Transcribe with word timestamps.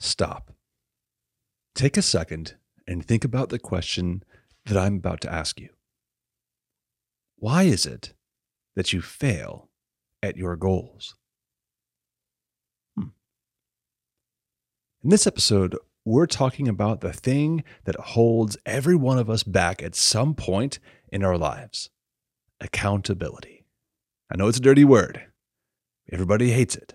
stop. 0.00 0.52
Take 1.74 1.96
a 1.96 2.02
second 2.02 2.56
and 2.86 3.04
think 3.04 3.24
about 3.24 3.50
the 3.50 3.58
question 3.58 4.24
that 4.66 4.76
I'm 4.76 4.96
about 4.96 5.20
to 5.22 5.32
ask 5.32 5.60
you. 5.60 5.68
Why 7.36 7.62
is 7.62 7.86
it 7.86 8.14
that 8.74 8.92
you 8.92 9.00
fail 9.00 9.68
at 10.22 10.36
your 10.36 10.56
goals? 10.56 11.14
Hmm. 12.96 13.08
In 15.02 15.10
this 15.10 15.26
episode, 15.26 15.76
we're 16.04 16.26
talking 16.26 16.66
about 16.66 17.00
the 17.00 17.12
thing 17.12 17.62
that 17.84 17.96
holds 17.96 18.56
every 18.66 18.96
one 18.96 19.18
of 19.18 19.30
us 19.30 19.42
back 19.42 19.82
at 19.82 19.94
some 19.94 20.34
point 20.34 20.78
in 21.12 21.22
our 21.22 21.38
lives 21.38 21.90
accountability. 22.62 23.64
I 24.30 24.36
know 24.36 24.48
it's 24.48 24.58
a 24.58 24.62
dirty 24.62 24.84
word, 24.84 25.22
everybody 26.12 26.50
hates 26.50 26.76
it, 26.76 26.94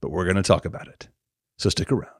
but 0.00 0.10
we're 0.10 0.24
going 0.24 0.36
to 0.36 0.42
talk 0.42 0.64
about 0.64 0.88
it. 0.88 1.08
So 1.58 1.70
stick 1.70 1.90
around. 1.90 2.12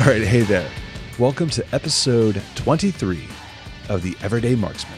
All 0.00 0.06
right, 0.06 0.22
hey 0.22 0.40
there. 0.40 0.70
Welcome 1.18 1.50
to 1.50 1.62
episode 1.74 2.40
23 2.54 3.22
of 3.90 4.02
The 4.02 4.16
Everyday 4.22 4.54
Marksman, 4.54 4.96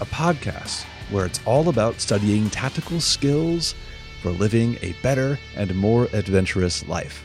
a 0.00 0.04
podcast 0.04 0.84
where 1.10 1.26
it's 1.26 1.40
all 1.44 1.68
about 1.68 2.00
studying 2.00 2.48
tactical 2.50 3.00
skills 3.00 3.74
for 4.22 4.30
living 4.30 4.78
a 4.82 4.94
better 5.02 5.36
and 5.56 5.74
more 5.74 6.04
adventurous 6.12 6.86
life. 6.86 7.24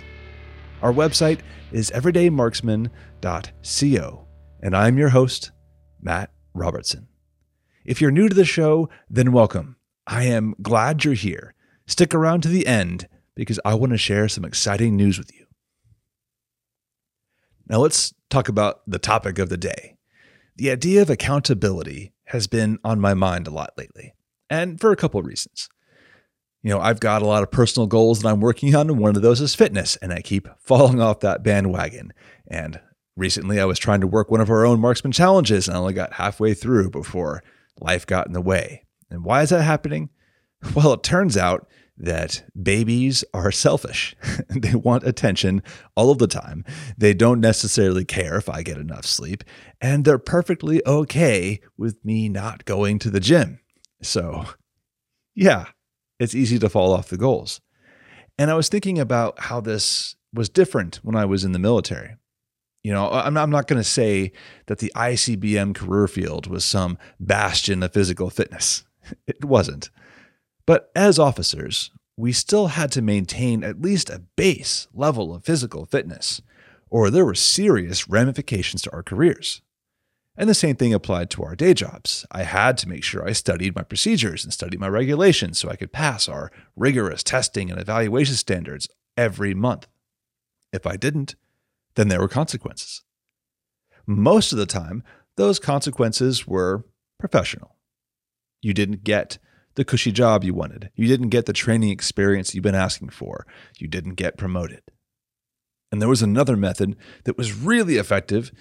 Our 0.81 0.91
website 0.91 1.41
is 1.71 1.91
everydaymarksman.co, 1.91 4.27
and 4.63 4.75
I'm 4.75 4.97
your 4.97 5.09
host, 5.09 5.51
Matt 6.01 6.31
Robertson. 6.55 7.10
If 7.83 7.99
you're 7.99 8.11
new 8.11 8.29
to 8.29 8.35
the 8.35 8.45
show, 8.45 8.89
then 9.09 9.31
welcome. 9.31 9.75
I 10.05 10.25
am 10.25 10.55
glad 10.61 11.03
you're 11.03 11.13
here. 11.13 11.55
Stick 11.87 12.13
around 12.13 12.41
to 12.41 12.47
the 12.47 12.67
end 12.67 13.07
because 13.35 13.59
I 13.65 13.73
want 13.73 13.91
to 13.91 13.97
share 13.97 14.27
some 14.27 14.45
exciting 14.45 14.95
news 14.95 15.17
with 15.17 15.33
you. 15.33 15.45
Now, 17.67 17.79
let's 17.79 18.13
talk 18.29 18.49
about 18.49 18.81
the 18.85 18.99
topic 18.99 19.39
of 19.39 19.49
the 19.49 19.57
day. 19.57 19.97
The 20.57 20.69
idea 20.69 21.01
of 21.01 21.09
accountability 21.09 22.13
has 22.25 22.45
been 22.45 22.77
on 22.83 22.99
my 22.99 23.13
mind 23.13 23.47
a 23.47 23.51
lot 23.51 23.71
lately, 23.77 24.13
and 24.49 24.79
for 24.79 24.91
a 24.91 24.97
couple 24.97 25.19
of 25.19 25.25
reasons. 25.25 25.69
You 26.61 26.69
know, 26.69 26.79
I've 26.79 26.99
got 26.99 27.23
a 27.23 27.27
lot 27.27 27.41
of 27.41 27.49
personal 27.49 27.87
goals 27.87 28.21
that 28.21 28.27
I'm 28.27 28.41
working 28.41 28.75
on, 28.75 28.89
and 28.89 28.99
one 28.99 29.15
of 29.15 29.23
those 29.23 29.41
is 29.41 29.55
fitness, 29.55 29.95
and 29.95 30.13
I 30.13 30.21
keep 30.21 30.47
falling 30.59 31.01
off 31.01 31.21
that 31.21 31.43
bandwagon. 31.43 32.13
And 32.47 32.79
recently, 33.15 33.59
I 33.59 33.65
was 33.65 33.79
trying 33.79 34.01
to 34.01 34.07
work 34.07 34.29
one 34.29 34.41
of 34.41 34.51
our 34.51 34.65
own 34.65 34.79
marksman 34.79 35.13
challenges, 35.13 35.67
and 35.67 35.75
I 35.75 35.79
only 35.79 35.93
got 35.93 36.13
halfway 36.13 36.53
through 36.53 36.91
before 36.91 37.41
life 37.79 38.05
got 38.05 38.27
in 38.27 38.33
the 38.33 38.41
way. 38.41 38.85
And 39.09 39.23
why 39.23 39.41
is 39.41 39.49
that 39.49 39.63
happening? 39.63 40.09
Well, 40.75 40.93
it 40.93 41.01
turns 41.01 41.37
out 41.37 41.67
that 41.97 42.43
babies 42.61 43.23
are 43.33 43.51
selfish. 43.51 44.15
they 44.49 44.75
want 44.75 45.07
attention 45.07 45.61
all 45.95 46.11
of 46.11 46.19
the 46.19 46.27
time. 46.27 46.63
They 46.97 47.13
don't 47.15 47.39
necessarily 47.39 48.05
care 48.05 48.37
if 48.37 48.47
I 48.49 48.61
get 48.63 48.77
enough 48.77 49.05
sleep, 49.05 49.43
and 49.81 50.05
they're 50.05 50.19
perfectly 50.19 50.85
okay 50.85 51.61
with 51.77 52.03
me 52.05 52.29
not 52.29 52.65
going 52.65 52.99
to 52.99 53.09
the 53.09 53.19
gym. 53.19 53.59
So, 54.01 54.45
yeah, 55.35 55.65
it's 56.19 56.35
easy 56.35 56.59
to 56.59 56.69
fall 56.69 56.93
off 56.93 57.09
the 57.09 57.17
goals. 57.17 57.61
And 58.37 58.49
I 58.49 58.55
was 58.55 58.69
thinking 58.69 58.99
about 58.99 59.39
how 59.39 59.61
this 59.61 60.15
was 60.33 60.49
different 60.49 60.97
when 61.03 61.15
I 61.15 61.25
was 61.25 61.43
in 61.43 61.51
the 61.51 61.59
military. 61.59 62.15
You 62.83 62.91
know, 62.91 63.09
I'm 63.11 63.33
not, 63.33 63.43
I'm 63.43 63.51
not 63.51 63.67
going 63.67 63.79
to 63.79 63.87
say 63.87 64.31
that 64.65 64.79
the 64.79 64.91
ICBM 64.95 65.75
career 65.75 66.07
field 66.07 66.47
was 66.47 66.65
some 66.65 66.97
bastion 67.19 67.83
of 67.83 67.93
physical 67.93 68.29
fitness. 68.29 68.83
It 69.27 69.43
wasn't. 69.43 69.89
But 70.67 70.91
as 70.95 71.17
officers, 71.17 71.91
we 72.15 72.31
still 72.31 72.67
had 72.67 72.91
to 72.91 73.01
maintain 73.01 73.63
at 73.63 73.81
least 73.81 74.09
a 74.09 74.23
base 74.35 74.87
level 74.93 75.33
of 75.33 75.43
physical 75.43 75.85
fitness, 75.85 76.41
or 76.89 77.09
there 77.09 77.25
were 77.25 77.35
serious 77.35 78.07
ramifications 78.07 78.83
to 78.83 78.93
our 78.93 79.01
careers. 79.01 79.61
And 80.37 80.49
the 80.49 80.53
same 80.53 80.75
thing 80.75 80.93
applied 80.93 81.29
to 81.31 81.43
our 81.43 81.55
day 81.55 81.73
jobs. 81.73 82.25
I 82.31 82.43
had 82.43 82.77
to 82.79 82.89
make 82.89 83.03
sure 83.03 83.27
I 83.27 83.33
studied 83.33 83.75
my 83.75 83.83
procedures 83.83 84.43
and 84.43 84.53
studied 84.53 84.79
my 84.79 84.87
regulations 84.87 85.59
so 85.59 85.69
I 85.69 85.75
could 85.75 85.91
pass 85.91 86.29
our 86.29 86.51
rigorous 86.75 87.21
testing 87.23 87.69
and 87.69 87.79
evaluation 87.79 88.35
standards 88.35 88.87
every 89.17 89.53
month. 89.53 89.87
If 90.71 90.87
I 90.87 90.95
didn't, 90.95 91.35
then 91.95 92.07
there 92.07 92.19
were 92.19 92.27
consequences. 92.27 93.01
Most 94.07 94.51
of 94.51 94.57
the 94.57 94.65
time, 94.65 95.03
those 95.37 95.59
consequences 95.59 96.47
were 96.47 96.85
professional. 97.19 97.77
You 98.61 98.73
didn't 98.73 99.03
get 99.03 99.37
the 99.75 99.85
cushy 99.85 100.11
job 100.11 100.43
you 100.43 100.53
wanted. 100.53 100.91
You 100.95 101.07
didn't 101.07 101.29
get 101.29 101.45
the 101.45 101.53
training 101.53 101.89
experience 101.89 102.53
you've 102.53 102.63
been 102.63 102.75
asking 102.75 103.09
for. 103.09 103.45
You 103.77 103.87
didn't 103.87 104.15
get 104.15 104.37
promoted. 104.37 104.81
And 105.91 106.01
there 106.01 106.09
was 106.09 106.21
another 106.21 106.55
method 106.55 106.95
that 107.25 107.37
was 107.37 107.53
really 107.53 107.97
effective, 107.97 108.51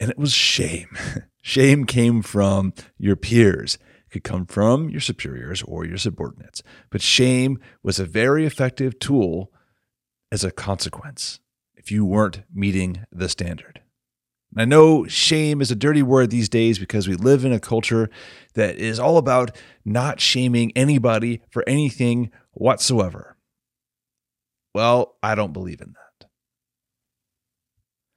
and 0.00 0.10
it 0.10 0.18
was 0.18 0.32
shame. 0.32 0.96
shame 1.42 1.84
came 1.84 2.22
from 2.22 2.72
your 2.98 3.16
peers, 3.16 3.78
it 4.06 4.10
could 4.10 4.24
come 4.24 4.46
from 4.46 4.88
your 4.88 5.00
superiors 5.00 5.62
or 5.62 5.84
your 5.84 5.98
subordinates. 5.98 6.62
But 6.90 7.02
shame 7.02 7.58
was 7.82 7.98
a 7.98 8.04
very 8.04 8.46
effective 8.46 8.98
tool 8.98 9.50
as 10.30 10.44
a 10.44 10.50
consequence 10.50 11.40
if 11.82 11.90
you 11.90 12.04
weren't 12.04 12.42
meeting 12.54 13.04
the 13.10 13.28
standard. 13.28 13.80
I 14.56 14.66
know 14.66 15.06
shame 15.06 15.60
is 15.60 15.70
a 15.70 15.76
dirty 15.76 16.02
word 16.02 16.30
these 16.30 16.48
days 16.48 16.78
because 16.78 17.08
we 17.08 17.14
live 17.14 17.44
in 17.44 17.52
a 17.52 17.60
culture 17.60 18.10
that 18.54 18.76
is 18.76 19.00
all 19.00 19.16
about 19.16 19.56
not 19.84 20.20
shaming 20.20 20.72
anybody 20.76 21.40
for 21.50 21.64
anything 21.66 22.30
whatsoever. 22.52 23.36
Well, 24.74 25.16
I 25.22 25.34
don't 25.34 25.54
believe 25.54 25.80
in 25.80 25.94
that. 25.94 26.28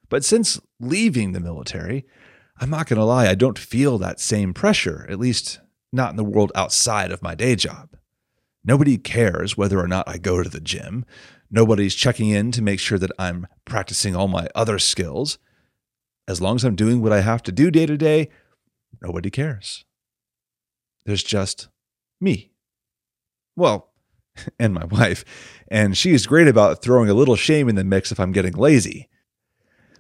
But 0.09 0.23
since 0.23 0.59
leaving 0.79 1.31
the 1.31 1.39
military, 1.39 2.05
I'm 2.59 2.69
not 2.69 2.87
going 2.87 2.99
to 2.99 3.05
lie, 3.05 3.27
I 3.27 3.35
don't 3.35 3.57
feel 3.57 3.97
that 3.97 4.19
same 4.19 4.53
pressure, 4.53 5.05
at 5.09 5.19
least 5.19 5.59
not 5.91 6.11
in 6.11 6.17
the 6.17 6.23
world 6.23 6.51
outside 6.53 7.11
of 7.11 7.23
my 7.23 7.33
day 7.33 7.55
job. 7.55 7.97
Nobody 8.63 8.97
cares 8.97 9.57
whether 9.57 9.79
or 9.79 9.87
not 9.87 10.07
I 10.07 10.17
go 10.17 10.43
to 10.43 10.49
the 10.49 10.59
gym. 10.59 11.05
Nobody's 11.55 11.95
checking 11.95 12.27
in 12.27 12.51
to 12.51 12.61
make 12.61 12.81
sure 12.81 12.97
that 12.97 13.13
I'm 13.17 13.47
practicing 13.63 14.13
all 14.13 14.27
my 14.27 14.49
other 14.53 14.77
skills 14.77 15.39
as 16.27 16.41
long 16.41 16.57
as 16.57 16.65
I'm 16.65 16.75
doing 16.75 17.01
what 17.01 17.13
I 17.13 17.21
have 17.21 17.41
to 17.43 17.51
do 17.53 17.71
day 17.71 17.85
to 17.85 17.95
day, 17.95 18.27
nobody 19.01 19.29
cares. 19.29 19.85
There's 21.05 21.23
just 21.23 21.69
me. 22.19 22.51
Well, 23.55 23.93
and 24.59 24.73
my 24.73 24.83
wife. 24.83 25.23
And 25.69 25.97
she's 25.97 26.27
great 26.27 26.49
about 26.49 26.81
throwing 26.81 27.09
a 27.09 27.13
little 27.13 27.37
shame 27.37 27.69
in 27.69 27.75
the 27.75 27.85
mix 27.85 28.11
if 28.11 28.19
I'm 28.19 28.33
getting 28.33 28.53
lazy. 28.53 29.07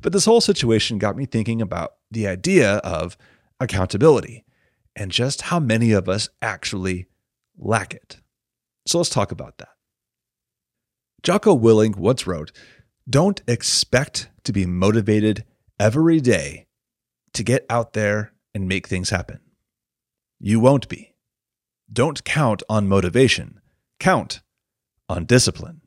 But 0.01 0.11
this 0.11 0.25
whole 0.25 0.41
situation 0.41 0.97
got 0.97 1.15
me 1.15 1.25
thinking 1.25 1.61
about 1.61 1.93
the 2.11 2.27
idea 2.27 2.77
of 2.79 3.15
accountability 3.61 4.43
and 4.93 5.09
just 5.09 5.43
how 5.43 5.61
many 5.61 5.93
of 5.93 6.09
us 6.09 6.27
actually 6.41 7.07
lack 7.57 7.93
it. 7.93 8.19
So 8.85 8.97
let's 8.97 9.09
talk 9.09 9.31
about 9.31 9.57
that. 9.59 9.69
Jocko 11.23 11.57
Willink 11.57 11.95
once 11.95 12.27
wrote 12.27 12.51
Don't 13.09 13.41
expect 13.47 14.29
to 14.43 14.53
be 14.53 14.65
motivated 14.65 15.45
every 15.79 16.19
day 16.19 16.67
to 17.33 17.43
get 17.43 17.65
out 17.69 17.93
there 17.93 18.33
and 18.53 18.67
make 18.67 18.87
things 18.87 19.09
happen. 19.09 19.39
You 20.39 20.59
won't 20.59 20.87
be. 20.87 21.15
Don't 21.91 22.23
count 22.23 22.63
on 22.69 22.87
motivation, 22.87 23.59
count 23.99 24.41
on 25.07 25.25
discipline. 25.25 25.81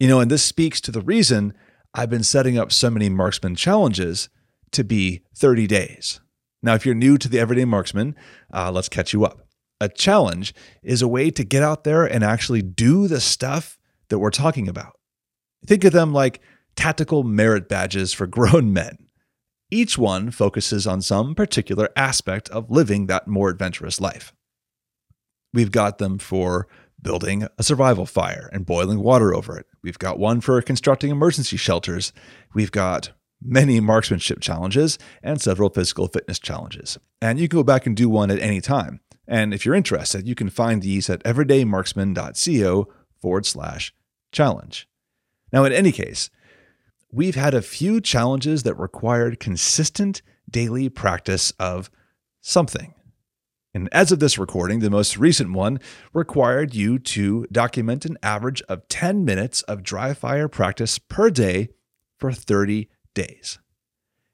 You 0.00 0.08
know, 0.08 0.20
and 0.20 0.30
this 0.30 0.42
speaks 0.42 0.80
to 0.82 0.92
the 0.92 1.00
reason 1.00 1.54
I've 1.94 2.10
been 2.10 2.22
setting 2.22 2.58
up 2.58 2.72
so 2.72 2.90
many 2.90 3.08
marksman 3.08 3.56
challenges 3.56 4.28
to 4.72 4.84
be 4.84 5.22
30 5.34 5.66
days. 5.66 6.20
Now, 6.62 6.74
if 6.74 6.84
you're 6.84 6.94
new 6.94 7.18
to 7.18 7.28
the 7.28 7.38
Everyday 7.38 7.64
Marksman, 7.64 8.16
uh, 8.52 8.70
let's 8.72 8.88
catch 8.88 9.12
you 9.12 9.24
up. 9.24 9.46
A 9.80 9.88
challenge 9.88 10.54
is 10.82 11.02
a 11.02 11.08
way 11.08 11.30
to 11.30 11.44
get 11.44 11.62
out 11.62 11.84
there 11.84 12.04
and 12.04 12.24
actually 12.24 12.62
do 12.62 13.06
the 13.06 13.20
stuff 13.20 13.77
that 14.08 14.18
we're 14.18 14.30
talking 14.30 14.68
about. 14.68 14.92
Think 15.66 15.84
of 15.84 15.92
them 15.92 16.12
like 16.12 16.40
tactical 16.76 17.24
merit 17.24 17.68
badges 17.68 18.12
for 18.12 18.26
grown 18.38 18.72
men. 18.72 18.98
Each 19.70 19.98
one 19.98 20.30
focuses 20.30 20.86
on 20.86 21.02
some 21.02 21.34
particular 21.34 21.90
aspect 21.94 22.48
of 22.50 22.70
living 22.70 23.06
that 23.06 23.28
more 23.28 23.50
adventurous 23.50 24.00
life. 24.00 24.32
We've 25.52 25.72
got 25.72 25.98
them 25.98 26.18
for 26.18 26.68
building 27.00 27.46
a 27.58 27.62
survival 27.62 28.06
fire 28.06 28.48
and 28.52 28.66
boiling 28.66 29.00
water 29.00 29.34
over 29.34 29.58
it. 29.58 29.66
We've 29.82 29.98
got 29.98 30.18
one 30.18 30.40
for 30.40 30.60
constructing 30.62 31.10
emergency 31.10 31.56
shelters. 31.56 32.12
We've 32.54 32.72
got 32.72 33.10
many 33.40 33.78
marksmanship 33.80 34.40
challenges 34.40 34.98
and 35.22 35.40
several 35.40 35.68
physical 35.68 36.08
fitness 36.08 36.38
challenges. 36.38 36.98
And 37.22 37.38
you 37.38 37.48
can 37.48 37.58
go 37.58 37.62
back 37.62 37.86
and 37.86 37.96
do 37.96 38.08
one 38.08 38.30
at 38.30 38.40
any 38.40 38.60
time. 38.60 39.00
And 39.26 39.52
if 39.52 39.64
you're 39.64 39.74
interested, 39.74 40.26
you 40.26 40.34
can 40.34 40.48
find 40.48 40.82
these 40.82 41.08
at 41.10 41.22
everydaymarksman.co 41.24 42.88
forward 43.20 43.46
slash 43.46 43.94
challenge. 44.32 44.88
Now, 45.52 45.64
in 45.64 45.72
any 45.72 45.92
case, 45.92 46.30
we've 47.10 47.34
had 47.34 47.54
a 47.54 47.62
few 47.62 48.00
challenges 48.00 48.62
that 48.62 48.74
required 48.74 49.40
consistent 49.40 50.22
daily 50.50 50.88
practice 50.88 51.52
of 51.58 51.90
something. 52.40 52.94
And 53.74 53.88
as 53.92 54.10
of 54.12 54.18
this 54.18 54.38
recording, 54.38 54.80
the 54.80 54.90
most 54.90 55.18
recent 55.18 55.52
one 55.52 55.78
required 56.12 56.74
you 56.74 56.98
to 56.98 57.46
document 57.52 58.04
an 58.04 58.18
average 58.22 58.62
of 58.62 58.88
10 58.88 59.24
minutes 59.24 59.62
of 59.62 59.82
dry 59.82 60.14
fire 60.14 60.48
practice 60.48 60.98
per 60.98 61.30
day 61.30 61.68
for 62.18 62.32
30 62.32 62.88
days. 63.14 63.58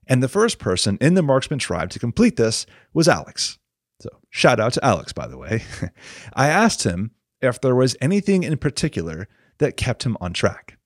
And 0.07 0.23
the 0.23 0.29
first 0.29 0.59
person 0.59 0.99
in 1.01 1.15
the 1.15 1.23
marksman 1.23 1.59
tribe 1.59 1.91
to 1.91 1.99
complete 1.99 2.37
this 2.37 2.67
was 2.93 3.09
Alex. 3.09 3.59
So, 4.01 4.11
shout 4.31 4.61
out 4.61 4.75
to 4.75 4.85
Alex, 4.85 5.13
by 5.13 5.27
the 5.27 5.39
way. 5.39 5.63
I 6.35 6.49
asked 6.49 6.85
him 6.85 7.13
if 7.41 7.61
there 7.61 7.75
was 7.75 7.97
anything 8.01 8.43
in 8.43 8.57
particular 8.57 9.29
that 9.59 9.77
kept 9.77 10.05
him 10.05 10.17
on 10.21 10.33
track. 10.33 10.79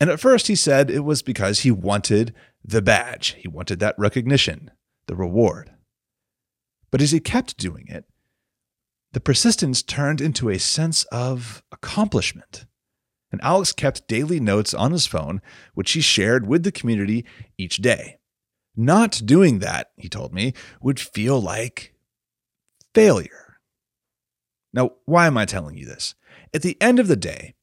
And 0.00 0.10
at 0.10 0.20
first, 0.20 0.46
he 0.46 0.54
said 0.54 0.90
it 0.90 1.04
was 1.04 1.22
because 1.22 1.60
he 1.60 1.70
wanted 1.70 2.34
the 2.64 2.82
badge, 2.82 3.34
he 3.38 3.48
wanted 3.48 3.80
that 3.80 3.98
recognition, 3.98 4.70
the 5.06 5.16
reward. 5.16 5.72
But 6.90 7.02
as 7.02 7.10
he 7.10 7.20
kept 7.20 7.56
doing 7.56 7.86
it, 7.88 8.04
the 9.12 9.20
persistence 9.20 9.82
turned 9.82 10.20
into 10.20 10.48
a 10.48 10.58
sense 10.58 11.04
of 11.04 11.62
accomplishment. 11.72 12.66
And 13.30 13.40
Alex 13.42 13.72
kept 13.72 14.08
daily 14.08 14.40
notes 14.40 14.72
on 14.72 14.92
his 14.92 15.06
phone, 15.06 15.42
which 15.74 15.92
he 15.92 16.00
shared 16.00 16.46
with 16.46 16.62
the 16.62 16.72
community 16.72 17.26
each 17.58 17.78
day. 17.78 18.18
Not 18.76 19.20
doing 19.24 19.58
that, 19.58 19.90
he 19.96 20.08
told 20.08 20.32
me, 20.32 20.54
would 20.80 21.00
feel 21.00 21.40
like 21.40 21.94
failure. 22.94 23.58
Now, 24.72 24.92
why 25.04 25.26
am 25.26 25.36
I 25.36 25.44
telling 25.44 25.76
you 25.76 25.84
this? 25.84 26.14
At 26.54 26.62
the 26.62 26.80
end 26.80 26.98
of 26.98 27.08
the 27.08 27.16
day, 27.16 27.54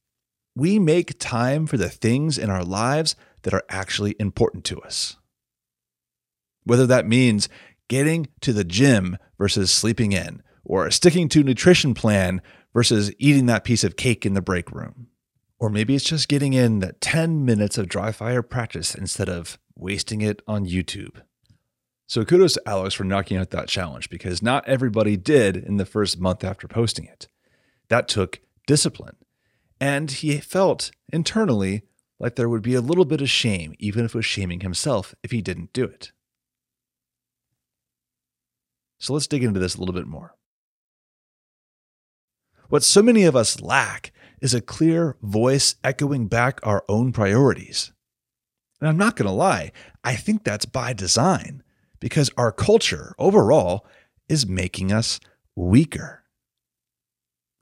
we 0.54 0.78
make 0.78 1.18
time 1.18 1.66
for 1.66 1.76
the 1.76 1.88
things 1.88 2.38
in 2.38 2.50
our 2.50 2.64
lives 2.64 3.16
that 3.42 3.54
are 3.54 3.64
actually 3.68 4.16
important 4.18 4.64
to 4.64 4.80
us. 4.80 5.16
Whether 6.64 6.86
that 6.86 7.06
means 7.06 7.48
getting 7.88 8.28
to 8.40 8.52
the 8.52 8.64
gym 8.64 9.18
versus 9.38 9.70
sleeping 9.70 10.12
in, 10.12 10.42
or 10.64 10.90
sticking 10.90 11.28
to 11.28 11.40
a 11.40 11.44
nutrition 11.44 11.94
plan 11.94 12.42
versus 12.74 13.12
eating 13.18 13.46
that 13.46 13.64
piece 13.64 13.84
of 13.84 13.96
cake 13.96 14.26
in 14.26 14.34
the 14.34 14.42
break 14.42 14.72
room. 14.72 15.08
Or 15.58 15.70
maybe 15.70 15.94
it's 15.94 16.04
just 16.04 16.28
getting 16.28 16.52
in 16.52 16.80
that 16.80 17.00
10 17.00 17.44
minutes 17.44 17.78
of 17.78 17.88
dry 17.88 18.12
fire 18.12 18.42
practice 18.42 18.94
instead 18.94 19.28
of 19.28 19.58
wasting 19.76 20.20
it 20.20 20.42
on 20.46 20.66
YouTube. 20.66 21.22
So 22.06 22.24
kudos 22.24 22.54
to 22.54 22.62
Alex 22.66 22.94
for 22.94 23.04
knocking 23.04 23.36
out 23.36 23.50
that 23.50 23.68
challenge 23.68 24.10
because 24.10 24.42
not 24.42 24.68
everybody 24.68 25.16
did 25.16 25.56
in 25.56 25.76
the 25.76 25.86
first 25.86 26.20
month 26.20 26.44
after 26.44 26.68
posting 26.68 27.06
it. 27.06 27.28
That 27.88 28.08
took 28.08 28.40
discipline. 28.66 29.16
And 29.80 30.10
he 30.10 30.38
felt 30.38 30.90
internally 31.12 31.82
like 32.18 32.36
there 32.36 32.48
would 32.48 32.62
be 32.62 32.74
a 32.74 32.80
little 32.80 33.04
bit 33.04 33.20
of 33.20 33.28
shame, 33.30 33.74
even 33.78 34.04
if 34.04 34.14
it 34.14 34.18
was 34.18 34.24
shaming 34.24 34.60
himself 34.60 35.14
if 35.22 35.30
he 35.30 35.42
didn't 35.42 35.72
do 35.72 35.84
it. 35.84 36.12
So 38.98 39.12
let's 39.12 39.26
dig 39.26 39.44
into 39.44 39.60
this 39.60 39.74
a 39.74 39.78
little 39.78 39.94
bit 39.94 40.06
more. 40.06 40.34
What 42.68 42.82
so 42.82 43.02
many 43.02 43.24
of 43.24 43.36
us 43.36 43.60
lack 43.60 44.12
is 44.40 44.54
a 44.54 44.60
clear 44.60 45.16
voice 45.22 45.76
echoing 45.84 46.26
back 46.26 46.60
our 46.62 46.84
own 46.88 47.12
priorities. 47.12 47.92
And 48.80 48.88
I'm 48.88 48.96
not 48.96 49.16
going 49.16 49.26
to 49.26 49.32
lie, 49.32 49.72
I 50.02 50.16
think 50.16 50.44
that's 50.44 50.66
by 50.66 50.92
design 50.92 51.62
because 52.00 52.30
our 52.36 52.52
culture 52.52 53.14
overall 53.18 53.86
is 54.28 54.46
making 54.46 54.92
us 54.92 55.20
weaker. 55.54 56.24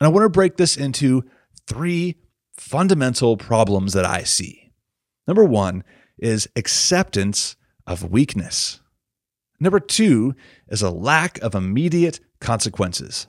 And 0.00 0.06
I 0.06 0.11
want 0.11 0.25
to 0.25 0.29
break 0.29 0.56
this 0.56 0.76
into 0.76 1.25
three 1.67 2.17
fundamental 2.56 3.37
problems 3.37 3.93
that 3.93 4.05
I 4.05 4.23
see. 4.23 4.73
Number 5.26 5.44
one 5.44 5.85
is 6.19 6.49
acceptance 6.56 7.56
of 7.87 8.11
weakness. 8.11 8.81
Number 9.61 9.81
two 9.81 10.35
is 10.69 10.82
a 10.82 10.91
lack 10.91 11.38
of 11.38 11.55
immediate 11.55 12.20
consequences. 12.41 13.29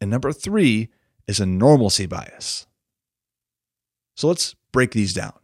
And 0.00 0.10
number 0.10 0.32
three 0.32 0.88
is 1.26 1.40
a 1.40 1.46
normalcy 1.46 2.06
bias. 2.06 2.66
So 4.16 4.28
let's 4.28 4.54
break 4.72 4.92
these 4.92 5.14
down. 5.14 5.34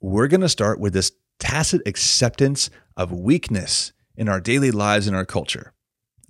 We're 0.00 0.28
going 0.28 0.40
to 0.40 0.48
start 0.48 0.80
with 0.80 0.92
this 0.92 1.12
tacit 1.38 1.82
acceptance 1.86 2.70
of 2.96 3.12
weakness 3.12 3.92
in 4.16 4.28
our 4.28 4.40
daily 4.40 4.70
lives 4.70 5.06
and 5.06 5.16
our 5.16 5.26
culture. 5.26 5.72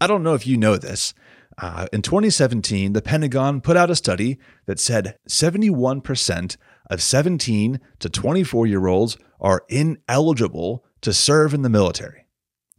I 0.01 0.07
don't 0.07 0.23
know 0.23 0.35
if 0.35 0.47
you 0.47 0.57
know 0.57 0.77
this. 0.77 1.13
Uh, 1.61 1.87
in 1.93 2.01
2017, 2.01 2.95
the 2.95 3.03
Pentagon 3.03 3.61
put 3.61 3.77
out 3.77 3.91
a 3.91 3.97
study 3.97 4.39
that 4.65 4.81
said 4.81 5.19
71% 5.29 6.57
of 6.89 7.03
17 7.03 7.81
to 7.99 8.09
24 8.09 8.67
year 8.67 8.87
olds 8.87 9.19
are 9.41 9.65
ineligible 9.69 10.85
to 11.03 11.13
serve 11.13 11.53
in 11.53 11.61
the 11.61 11.69
military. 11.69 12.25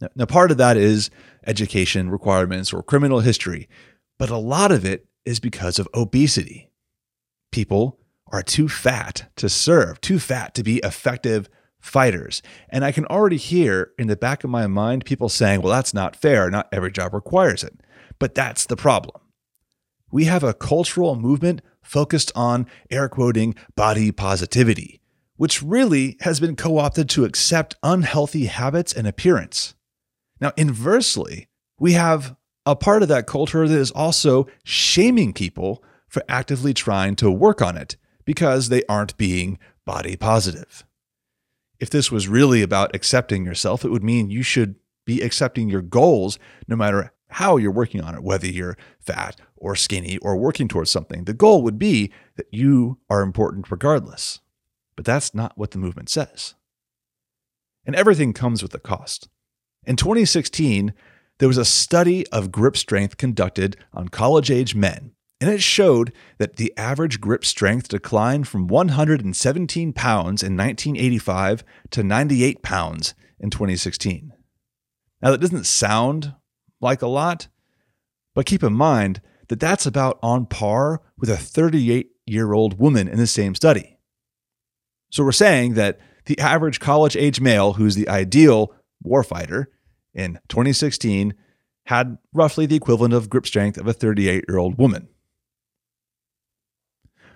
Now, 0.00 0.08
now, 0.16 0.26
part 0.26 0.50
of 0.50 0.56
that 0.56 0.76
is 0.76 1.10
education 1.46 2.10
requirements 2.10 2.72
or 2.72 2.82
criminal 2.82 3.20
history, 3.20 3.68
but 4.18 4.30
a 4.30 4.36
lot 4.36 4.72
of 4.72 4.84
it 4.84 5.06
is 5.24 5.38
because 5.38 5.78
of 5.78 5.88
obesity. 5.94 6.72
People 7.52 8.00
are 8.32 8.42
too 8.42 8.68
fat 8.68 9.30
to 9.36 9.48
serve, 9.48 10.00
too 10.00 10.18
fat 10.18 10.54
to 10.56 10.64
be 10.64 10.78
effective 10.78 11.48
fighters. 11.78 12.42
And 12.68 12.84
I 12.84 12.90
can 12.90 13.04
already 13.06 13.36
hear 13.36 13.92
in 13.96 14.08
the 14.08 14.16
back 14.16 14.42
of 14.42 14.50
my 14.50 14.66
mind 14.66 15.04
people 15.04 15.28
saying, 15.28 15.62
well, 15.62 15.72
that's 15.72 15.94
not 15.94 16.16
fair. 16.16 16.50
Not 16.50 16.68
every 16.72 16.90
job 16.90 17.14
requires 17.14 17.62
it. 17.62 17.78
But 18.22 18.36
that's 18.36 18.66
the 18.66 18.76
problem. 18.76 19.20
We 20.12 20.26
have 20.26 20.44
a 20.44 20.54
cultural 20.54 21.16
movement 21.16 21.60
focused 21.82 22.30
on 22.36 22.68
air 22.88 23.08
quoting 23.08 23.56
body 23.74 24.12
positivity, 24.12 25.00
which 25.34 25.60
really 25.60 26.18
has 26.20 26.38
been 26.38 26.54
co 26.54 26.78
opted 26.78 27.10
to 27.10 27.24
accept 27.24 27.74
unhealthy 27.82 28.44
habits 28.44 28.92
and 28.92 29.08
appearance. 29.08 29.74
Now, 30.40 30.52
inversely, 30.56 31.48
we 31.80 31.94
have 31.94 32.36
a 32.64 32.76
part 32.76 33.02
of 33.02 33.08
that 33.08 33.26
culture 33.26 33.66
that 33.66 33.76
is 33.76 33.90
also 33.90 34.46
shaming 34.62 35.32
people 35.32 35.82
for 36.06 36.22
actively 36.28 36.72
trying 36.72 37.16
to 37.16 37.28
work 37.28 37.60
on 37.60 37.76
it 37.76 37.96
because 38.24 38.68
they 38.68 38.84
aren't 38.88 39.16
being 39.16 39.58
body 39.84 40.14
positive. 40.14 40.84
If 41.80 41.90
this 41.90 42.12
was 42.12 42.28
really 42.28 42.62
about 42.62 42.94
accepting 42.94 43.44
yourself, 43.44 43.84
it 43.84 43.90
would 43.90 44.04
mean 44.04 44.30
you 44.30 44.44
should 44.44 44.76
be 45.04 45.22
accepting 45.22 45.68
your 45.68 45.82
goals 45.82 46.38
no 46.68 46.76
matter 46.76 47.12
how 47.32 47.56
you're 47.56 47.70
working 47.70 48.00
on 48.00 48.14
it, 48.14 48.22
whether 48.22 48.46
you're 48.46 48.76
fat 49.00 49.40
or 49.56 49.74
skinny 49.76 50.18
or 50.18 50.36
working 50.36 50.68
towards 50.68 50.90
something. 50.90 51.24
The 51.24 51.34
goal 51.34 51.62
would 51.62 51.78
be 51.78 52.12
that 52.36 52.46
you 52.50 52.98
are 53.08 53.22
important 53.22 53.70
regardless. 53.70 54.40
But 54.96 55.04
that's 55.04 55.34
not 55.34 55.56
what 55.56 55.70
the 55.70 55.78
movement 55.78 56.10
says. 56.10 56.54
And 57.84 57.96
everything 57.96 58.32
comes 58.32 58.62
with 58.62 58.74
a 58.74 58.78
cost. 58.78 59.28
In 59.84 59.96
2016, 59.96 60.92
there 61.38 61.48
was 61.48 61.58
a 61.58 61.64
study 61.64 62.26
of 62.28 62.52
grip 62.52 62.76
strength 62.76 63.16
conducted 63.16 63.76
on 63.92 64.08
college 64.08 64.50
age 64.50 64.74
men, 64.74 65.12
and 65.40 65.50
it 65.50 65.62
showed 65.62 66.12
that 66.38 66.56
the 66.56 66.72
average 66.76 67.20
grip 67.20 67.44
strength 67.44 67.88
declined 67.88 68.46
from 68.46 68.68
117 68.68 69.92
pounds 69.92 70.42
in 70.42 70.56
1985 70.56 71.64
to 71.90 72.04
98 72.04 72.62
pounds 72.62 73.14
in 73.40 73.50
2016. 73.50 74.32
Now, 75.20 75.32
that 75.32 75.40
doesn't 75.40 75.66
sound 75.66 76.34
like 76.82 77.02
a 77.02 77.06
lot, 77.06 77.48
but 78.34 78.46
keep 78.46 78.62
in 78.62 78.72
mind 78.72 79.20
that 79.48 79.60
that's 79.60 79.86
about 79.86 80.18
on 80.22 80.46
par 80.46 81.00
with 81.16 81.30
a 81.30 81.36
38 81.36 82.10
year 82.26 82.52
old 82.52 82.78
woman 82.78 83.08
in 83.08 83.18
the 83.18 83.26
same 83.26 83.54
study. 83.54 83.98
So 85.10 85.24
we're 85.24 85.32
saying 85.32 85.74
that 85.74 86.00
the 86.26 86.38
average 86.38 86.80
college 86.80 87.16
age 87.16 87.40
male 87.40 87.74
who's 87.74 87.94
the 87.94 88.08
ideal 88.08 88.72
warfighter 89.04 89.66
in 90.14 90.38
2016 90.48 91.34
had 91.86 92.18
roughly 92.32 92.66
the 92.66 92.76
equivalent 92.76 93.12
of 93.14 93.28
grip 93.28 93.46
strength 93.46 93.78
of 93.78 93.86
a 93.86 93.92
38 93.92 94.44
year 94.48 94.58
old 94.58 94.78
woman. 94.78 95.08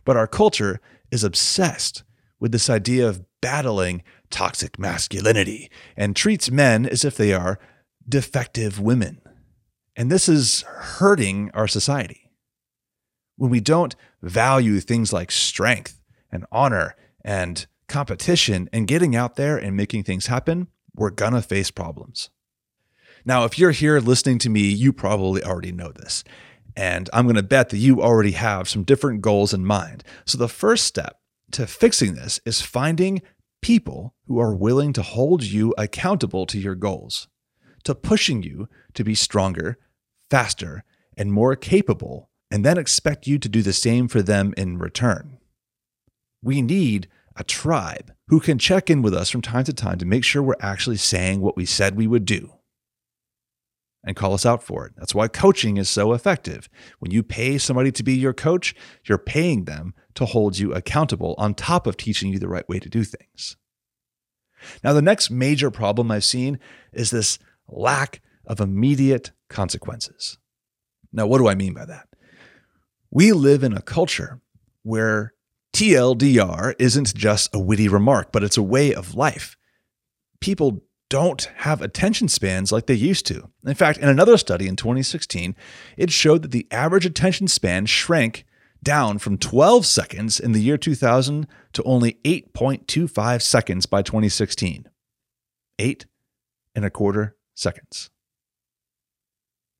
But 0.04 0.16
our 0.16 0.26
culture 0.26 0.80
is 1.10 1.24
obsessed 1.24 2.04
with 2.38 2.52
this 2.52 2.70
idea 2.70 3.08
of 3.08 3.24
battling 3.40 4.02
toxic 4.30 4.78
masculinity 4.78 5.70
and 5.96 6.14
treats 6.14 6.50
men 6.50 6.86
as 6.86 7.04
if 7.04 7.16
they 7.16 7.32
are 7.32 7.58
defective 8.08 8.80
women. 8.80 9.20
And 9.96 10.12
this 10.12 10.28
is 10.28 10.62
hurting 10.62 11.50
our 11.54 11.66
society. 11.66 12.30
When 13.36 13.50
we 13.50 13.60
don't 13.60 13.96
value 14.22 14.80
things 14.80 15.12
like 15.12 15.30
strength 15.30 16.02
and 16.30 16.44
honor 16.52 16.94
and 17.24 17.66
competition 17.88 18.68
and 18.72 18.86
getting 18.86 19.16
out 19.16 19.36
there 19.36 19.56
and 19.56 19.76
making 19.76 20.04
things 20.04 20.26
happen, 20.26 20.68
we're 20.94 21.10
gonna 21.10 21.42
face 21.42 21.70
problems. 21.70 22.30
Now, 23.24 23.44
if 23.44 23.58
you're 23.58 23.72
here 23.72 23.98
listening 23.98 24.38
to 24.40 24.50
me, 24.50 24.68
you 24.68 24.92
probably 24.92 25.42
already 25.42 25.72
know 25.72 25.92
this. 25.92 26.22
And 26.76 27.08
I'm 27.12 27.32
to 27.32 27.42
bet 27.42 27.70
that 27.70 27.78
you 27.78 28.02
already 28.02 28.32
have 28.32 28.68
some 28.68 28.84
different 28.84 29.22
goals 29.22 29.54
in 29.54 29.64
mind. 29.64 30.04
So, 30.26 30.36
the 30.36 30.48
first 30.48 30.84
step 30.84 31.18
to 31.52 31.66
fixing 31.66 32.14
this 32.14 32.38
is 32.44 32.60
finding 32.60 33.22
people 33.62 34.14
who 34.26 34.38
are 34.38 34.54
willing 34.54 34.92
to 34.92 35.02
hold 35.02 35.42
you 35.42 35.74
accountable 35.78 36.44
to 36.46 36.58
your 36.58 36.74
goals, 36.74 37.28
to 37.84 37.94
pushing 37.94 38.42
you 38.42 38.68
to 38.94 39.02
be 39.02 39.14
stronger, 39.14 39.78
faster, 40.30 40.84
and 41.16 41.32
more 41.32 41.56
capable, 41.56 42.30
and 42.50 42.64
then 42.64 42.78
expect 42.78 43.26
you 43.26 43.38
to 43.38 43.48
do 43.48 43.62
the 43.62 43.72
same 43.72 44.08
for 44.08 44.22
them 44.22 44.54
in 44.56 44.78
return. 44.78 45.38
We 46.42 46.62
need 46.62 47.08
a 47.36 47.44
tribe 47.44 48.12
who 48.28 48.40
can 48.40 48.58
check 48.58 48.88
in 48.88 49.02
with 49.02 49.14
us 49.14 49.30
from 49.30 49.42
time 49.42 49.64
to 49.64 49.72
time 49.72 49.98
to 49.98 50.06
make 50.06 50.24
sure 50.24 50.42
we're 50.42 50.54
actually 50.60 50.96
saying 50.96 51.40
what 51.40 51.56
we 51.56 51.66
said 51.66 51.96
we 51.96 52.06
would 52.06 52.24
do. 52.24 52.52
and 54.06 54.14
call 54.16 54.32
us 54.32 54.46
out 54.46 54.62
for 54.62 54.86
it. 54.86 54.92
That's 54.96 55.14
why 55.14 55.26
coaching 55.26 55.76
is 55.76 55.90
so 55.90 56.12
effective. 56.12 56.68
When 57.00 57.10
you 57.10 57.22
pay 57.24 57.58
somebody 57.58 57.90
to 57.92 58.04
be 58.04 58.14
your 58.14 58.32
coach, 58.32 58.74
you're 59.04 59.18
paying 59.18 59.64
them 59.64 59.94
to 60.14 60.24
hold 60.24 60.58
you 60.58 60.72
accountable 60.72 61.34
on 61.36 61.54
top 61.54 61.86
of 61.86 61.96
teaching 61.96 62.32
you 62.32 62.38
the 62.38 62.48
right 62.48 62.66
way 62.68 62.78
to 62.78 62.88
do 62.88 63.02
things. 63.02 63.56
Now, 64.82 64.92
the 64.92 65.02
next 65.02 65.30
major 65.30 65.70
problem 65.70 66.10
I've 66.10 66.24
seen 66.24 66.58
is 66.92 67.10
this 67.10 67.38
lack 67.68 68.22
of 68.46 68.60
immediate 68.60 69.32
consequences. 69.48 70.38
Now, 71.12 71.26
what 71.26 71.38
do 71.38 71.48
I 71.48 71.54
mean 71.54 71.74
by 71.74 71.86
that? 71.86 72.08
We 73.10 73.32
live 73.32 73.62
in 73.62 73.72
a 73.72 73.82
culture 73.82 74.40
where 74.82 75.32
TLDR 75.72 76.74
isn't 76.78 77.14
just 77.14 77.54
a 77.54 77.58
witty 77.58 77.88
remark, 77.88 78.32
but 78.32 78.42
it's 78.42 78.56
a 78.56 78.62
way 78.62 78.94
of 78.94 79.14
life. 79.14 79.56
People 80.40 80.82
don't 81.08 81.50
have 81.56 81.80
attention 81.80 82.28
spans 82.28 82.72
like 82.72 82.86
they 82.86 82.94
used 82.94 83.26
to. 83.26 83.48
In 83.64 83.74
fact, 83.74 83.98
in 83.98 84.08
another 84.08 84.36
study 84.36 84.66
in 84.66 84.76
2016, 84.76 85.54
it 85.96 86.10
showed 86.10 86.42
that 86.42 86.50
the 86.50 86.66
average 86.70 87.06
attention 87.06 87.48
span 87.48 87.86
shrank 87.86 88.44
down 88.82 89.18
from 89.18 89.38
12 89.38 89.86
seconds 89.86 90.40
in 90.40 90.52
the 90.52 90.60
year 90.60 90.76
2000 90.76 91.46
to 91.72 91.82
only 91.82 92.18
8.25 92.24 93.42
seconds 93.42 93.86
by 93.86 94.02
2016. 94.02 94.88
Eight 95.78 96.06
and 96.74 96.84
a 96.84 96.90
quarter 96.90 97.36
seconds. 97.54 98.10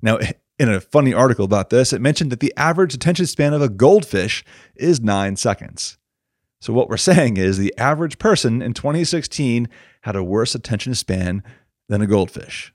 Now, 0.02 0.18
in 0.58 0.68
a 0.70 0.80
funny 0.80 1.12
article 1.12 1.44
about 1.44 1.70
this, 1.70 1.92
it 1.92 2.00
mentioned 2.00 2.32
that 2.32 2.40
the 2.40 2.54
average 2.56 2.94
attention 2.94 3.26
span 3.26 3.52
of 3.52 3.62
a 3.62 3.68
goldfish 3.68 4.44
is 4.74 5.00
nine 5.00 5.36
seconds. 5.36 5.98
So, 6.60 6.72
what 6.72 6.88
we're 6.88 6.96
saying 6.98 7.36
is 7.36 7.58
the 7.58 7.76
average 7.76 8.18
person 8.18 8.62
in 8.62 8.72
2016 8.72 9.68
had 10.02 10.16
a 10.16 10.24
worse 10.24 10.54
attention 10.54 10.94
span 10.94 11.42
than 11.88 12.02
a 12.02 12.06
goldfish. 12.06 12.72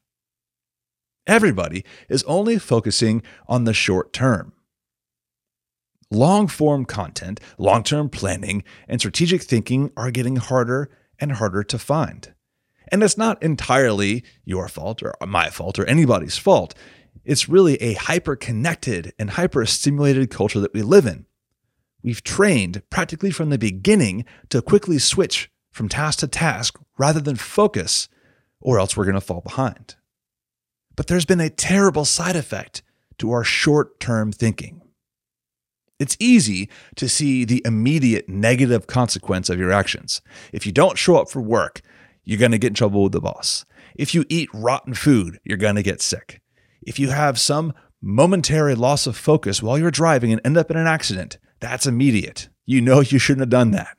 Everybody 1.27 1.85
is 2.09 2.23
only 2.23 2.57
focusing 2.57 3.21
on 3.47 3.65
the 3.65 3.73
short 3.73 4.11
term. 4.11 4.53
Long 6.09 6.47
form 6.47 6.83
content, 6.83 7.39
long 7.57 7.83
term 7.83 8.09
planning, 8.09 8.63
and 8.87 8.99
strategic 8.99 9.43
thinking 9.43 9.91
are 9.95 10.11
getting 10.11 10.35
harder 10.37 10.89
and 11.19 11.33
harder 11.33 11.63
to 11.63 11.79
find. 11.79 12.33
And 12.91 13.01
it's 13.01 13.17
not 13.17 13.41
entirely 13.41 14.23
your 14.43 14.67
fault 14.67 15.01
or 15.01 15.15
my 15.25 15.49
fault 15.49 15.79
or 15.79 15.85
anybody's 15.85 16.37
fault. 16.37 16.75
It's 17.23 17.49
really 17.49 17.75
a 17.75 17.93
hyper 17.93 18.35
connected 18.35 19.13
and 19.19 19.31
hyper 19.31 19.65
stimulated 19.65 20.29
culture 20.29 20.59
that 20.59 20.73
we 20.73 20.81
live 20.81 21.05
in. 21.05 21.25
We've 22.03 22.23
trained 22.23 22.81
practically 22.89 23.31
from 23.31 23.49
the 23.49 23.59
beginning 23.59 24.25
to 24.49 24.61
quickly 24.61 24.97
switch 24.97 25.51
from 25.71 25.87
task 25.87 26.19
to 26.19 26.27
task 26.27 26.79
rather 26.97 27.19
than 27.19 27.35
focus, 27.35 28.09
or 28.59 28.79
else 28.79 28.97
we're 28.97 29.05
going 29.05 29.15
to 29.15 29.21
fall 29.21 29.41
behind. 29.41 29.95
But 30.95 31.07
there's 31.07 31.25
been 31.25 31.39
a 31.39 31.49
terrible 31.49 32.05
side 32.05 32.35
effect 32.35 32.81
to 33.19 33.31
our 33.31 33.43
short 33.43 33.99
term 33.99 34.31
thinking. 34.31 34.81
It's 35.99 36.17
easy 36.19 36.67
to 36.95 37.07
see 37.07 37.45
the 37.45 37.61
immediate 37.63 38.27
negative 38.27 38.87
consequence 38.87 39.49
of 39.49 39.59
your 39.59 39.71
actions. 39.71 40.21
If 40.51 40.65
you 40.65 40.71
don't 40.71 40.97
show 40.97 41.17
up 41.17 41.29
for 41.29 41.41
work, 41.41 41.81
you're 42.23 42.39
going 42.39 42.51
to 42.51 42.57
get 42.57 42.69
in 42.69 42.73
trouble 42.73 43.03
with 43.03 43.11
the 43.11 43.21
boss. 43.21 43.65
If 43.95 44.15
you 44.15 44.25
eat 44.27 44.49
rotten 44.51 44.95
food, 44.95 45.39
you're 45.43 45.57
going 45.57 45.75
to 45.75 45.83
get 45.83 46.01
sick. 46.01 46.41
If 46.81 46.99
you 46.99 47.09
have 47.09 47.39
some 47.39 47.73
momentary 48.01 48.75
loss 48.75 49.05
of 49.05 49.15
focus 49.15 49.61
while 49.61 49.77
you're 49.77 49.91
driving 49.91 50.31
and 50.31 50.41
end 50.43 50.57
up 50.57 50.71
in 50.71 50.77
an 50.77 50.87
accident, 50.87 51.37
that's 51.59 51.85
immediate. 51.85 52.49
You 52.65 52.81
know 52.81 53.01
you 53.01 53.19
shouldn't 53.19 53.41
have 53.41 53.49
done 53.49 53.71
that. 53.71 53.97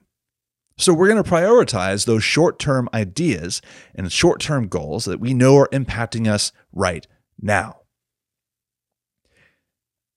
So 0.77 0.93
we're 0.93 1.09
going 1.09 1.23
to 1.23 1.31
prioritize 1.31 2.07
those 2.07 2.25
short 2.25 2.59
term 2.59 2.89
ideas 2.93 3.63
and 3.95 4.11
short 4.11 4.41
term 4.41 4.69
goals 4.69 5.05
that 5.05 5.21
we 5.21 5.35
know 5.35 5.57
are 5.59 5.69
impacting 5.73 6.27
us 6.27 6.51
right 6.73 7.07
now. 7.41 7.83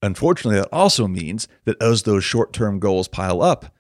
Unfortunately, 0.02 0.60
that 0.60 0.70
also 0.72 1.08
means 1.08 1.48
that 1.66 1.82
as 1.82 2.04
those 2.04 2.24
short 2.24 2.54
term 2.54 2.80
goals 2.80 3.08
pile 3.08 3.42
up, 3.42 3.74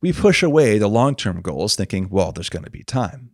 we 0.00 0.12
push 0.12 0.42
away 0.42 0.78
the 0.78 0.88
long 0.88 1.16
term 1.16 1.40
goals 1.40 1.74
thinking, 1.74 2.08
well, 2.08 2.32
there's 2.32 2.50
going 2.50 2.64
to 2.64 2.70
be 2.70 2.84
time. 2.84 3.30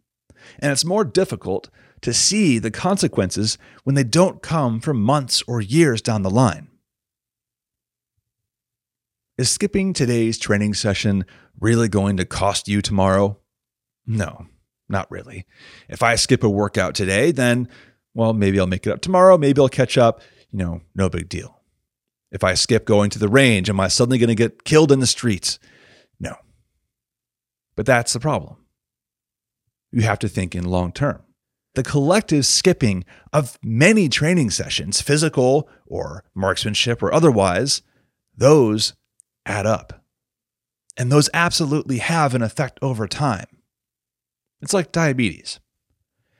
And 0.58 0.72
it's 0.72 0.84
more 0.84 1.04
difficult 1.04 1.70
to 2.02 2.12
see 2.12 2.58
the 2.58 2.70
consequences 2.70 3.56
when 3.84 3.94
they 3.94 4.04
don't 4.04 4.42
come 4.42 4.80
for 4.80 4.92
months 4.92 5.42
or 5.46 5.60
years 5.60 6.02
down 6.02 6.22
the 6.22 6.30
line. 6.30 6.68
Is 9.36 9.50
skipping 9.50 9.92
today's 9.92 10.38
training 10.38 10.74
session 10.74 11.24
really 11.58 11.88
going 11.88 12.16
to 12.18 12.24
cost 12.24 12.68
you 12.68 12.80
tomorrow? 12.82 13.38
No, 14.06 14.46
not 14.88 15.10
really. 15.10 15.46
If 15.88 16.02
I 16.02 16.14
skip 16.14 16.44
a 16.44 16.48
workout 16.48 16.94
today, 16.94 17.32
then, 17.32 17.68
well, 18.14 18.32
maybe 18.32 18.60
I'll 18.60 18.66
make 18.66 18.86
it 18.86 18.92
up 18.92 19.00
tomorrow. 19.00 19.36
Maybe 19.38 19.60
I'll 19.60 19.68
catch 19.68 19.98
up. 19.98 20.20
You 20.52 20.58
know, 20.58 20.80
no 20.94 21.08
big 21.08 21.28
deal. 21.28 21.60
If 22.30 22.44
I 22.44 22.54
skip 22.54 22.84
going 22.84 23.10
to 23.10 23.18
the 23.18 23.28
range, 23.28 23.70
am 23.70 23.80
I 23.80 23.88
suddenly 23.88 24.18
going 24.18 24.28
to 24.28 24.34
get 24.34 24.64
killed 24.64 24.92
in 24.92 25.00
the 25.00 25.06
streets? 25.06 25.58
No. 26.20 26.36
But 27.76 27.86
that's 27.86 28.12
the 28.12 28.20
problem. 28.20 28.63
You 29.94 30.02
have 30.02 30.18
to 30.20 30.28
think 30.28 30.56
in 30.56 30.64
long 30.64 30.90
term. 30.90 31.22
The 31.76 31.84
collective 31.84 32.46
skipping 32.46 33.04
of 33.32 33.56
many 33.62 34.08
training 34.08 34.50
sessions, 34.50 35.00
physical 35.00 35.68
or 35.86 36.24
marksmanship 36.34 37.00
or 37.00 37.14
otherwise, 37.14 37.80
those 38.36 38.94
add 39.46 39.66
up. 39.66 40.04
And 40.96 41.12
those 41.12 41.30
absolutely 41.32 41.98
have 41.98 42.34
an 42.34 42.42
effect 42.42 42.80
over 42.82 43.06
time. 43.06 43.46
It's 44.60 44.74
like 44.74 44.90
diabetes. 44.90 45.60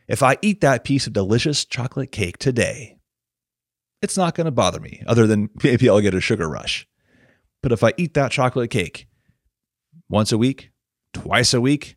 If 0.09 0.21
I 0.21 0.37
eat 0.43 0.61
that 0.61 0.83
piece 0.83 1.07
of 1.07 1.13
delicious 1.13 1.65
chocolate 1.65 2.11
cake 2.11 2.39
today, 2.39 2.99
it's 4.03 4.17
not 4.17 4.35
going 4.35 4.47
to 4.47 4.51
bother 4.51 4.81
me, 4.81 5.01
other 5.07 5.29
than 5.29 5.51
maybe 5.63 5.89
I'll 5.89 6.01
get 6.01 6.15
a 6.15 6.21
sugar 6.21 6.49
rush. 6.49 6.89
But 7.63 7.71
if 7.71 7.85
I 7.85 7.93
eat 7.97 8.15
that 8.15 8.33
chocolate 8.33 8.71
cake 8.71 9.07
once 10.09 10.33
a 10.33 10.39
week, 10.39 10.71
twice 11.13 11.55
a 11.55 11.61
week, 11.61 11.97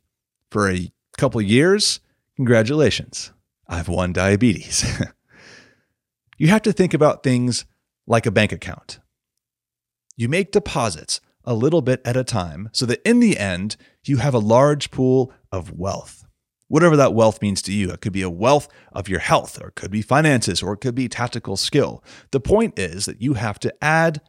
for 0.52 0.70
a 0.70 0.92
couple 1.18 1.42
years, 1.42 2.00
congratulations, 2.36 3.32
I've 3.68 3.90
won 3.90 4.14
diabetes. 4.14 4.86
you 6.38 6.48
have 6.48 6.62
to 6.64 6.72
think 6.72 6.94
about 6.94 7.24
things 7.24 7.66
like 8.06 8.26
a 8.26 8.32
bank 8.32 8.52
account. 8.52 9.00
You 10.16 10.30
make 10.30 10.52
deposits 10.52 11.20
a 11.44 11.54
little 11.54 11.82
bit 11.82 12.02
at 12.06 12.18
a 12.18 12.24
time 12.24 12.70
so 12.72 12.86
that 12.86 13.02
in 13.08 13.20
the 13.20 13.38
end, 13.38 13.78
you 14.04 14.18
have 14.18 14.34
a 14.34 14.40
large 14.40 14.92
pool 14.92 15.34
of 15.52 15.72
wealth 15.72 16.28
whatever 16.68 16.96
that 16.98 17.14
wealth 17.14 17.42
means 17.42 17.62
to 17.64 17.74
you. 17.74 17.92
It 17.92 18.02
could 18.02 18.14
be 18.14 18.22
a 18.22 18.30
wealth 18.30 18.68
of 18.92 19.10
your 19.10 19.20
health, 19.20 19.62
or 19.62 19.70
it 19.70 19.76
could 19.76 19.92
be 19.92 20.02
finances, 20.02 20.62
or 20.62 20.74
it 20.74 20.82
could 20.82 20.96
be 20.96 21.08
tactical 21.08 21.58
skill. 21.58 22.04
The 22.32 22.40
point 22.40 22.78
is 22.78 23.06
that 23.06 23.22
you 23.22 23.36
have 23.36 23.60
to 23.60 23.74
add 23.84 24.22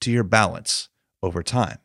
to 0.00 0.10
your 0.10 0.24
balance 0.24 0.88
over 1.22 1.42
time. 1.42 1.78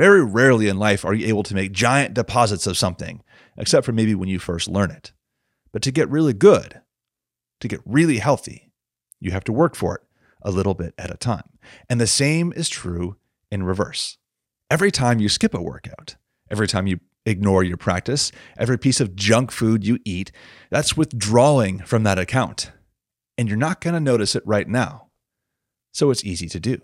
Very 0.00 0.24
rarely 0.24 0.66
in 0.66 0.78
life 0.78 1.04
are 1.04 1.12
you 1.12 1.26
able 1.26 1.42
to 1.42 1.54
make 1.54 1.72
giant 1.72 2.14
deposits 2.14 2.66
of 2.66 2.78
something, 2.78 3.22
except 3.58 3.84
for 3.84 3.92
maybe 3.92 4.14
when 4.14 4.30
you 4.30 4.38
first 4.38 4.66
learn 4.66 4.90
it. 4.90 5.12
But 5.72 5.82
to 5.82 5.90
get 5.90 6.08
really 6.08 6.32
good, 6.32 6.80
to 7.60 7.68
get 7.68 7.82
really 7.84 8.16
healthy, 8.16 8.72
you 9.20 9.32
have 9.32 9.44
to 9.44 9.52
work 9.52 9.76
for 9.76 9.96
it 9.96 10.00
a 10.40 10.50
little 10.50 10.72
bit 10.72 10.94
at 10.96 11.10
a 11.10 11.18
time. 11.18 11.50
And 11.90 12.00
the 12.00 12.06
same 12.06 12.50
is 12.56 12.70
true 12.70 13.16
in 13.50 13.62
reverse. 13.62 14.16
Every 14.70 14.90
time 14.90 15.20
you 15.20 15.28
skip 15.28 15.52
a 15.52 15.60
workout, 15.60 16.16
every 16.50 16.66
time 16.66 16.86
you 16.86 17.00
ignore 17.26 17.62
your 17.62 17.76
practice. 17.76 18.32
Every 18.56 18.78
piece 18.78 19.02
of 19.02 19.14
junk 19.14 19.50
food 19.50 19.86
you 19.86 19.98
eat, 20.06 20.32
that's 20.70 20.96
withdrawing 20.96 21.80
from 21.80 22.04
that 22.04 22.18
account. 22.18 22.72
And 23.36 23.50
you're 23.50 23.58
not 23.58 23.82
going 23.82 23.92
to 23.92 24.00
notice 24.00 24.34
it 24.34 24.46
right 24.46 24.66
now. 24.66 25.08
So 25.92 26.10
it's 26.10 26.24
easy 26.24 26.48
to 26.48 26.58
do. 26.58 26.80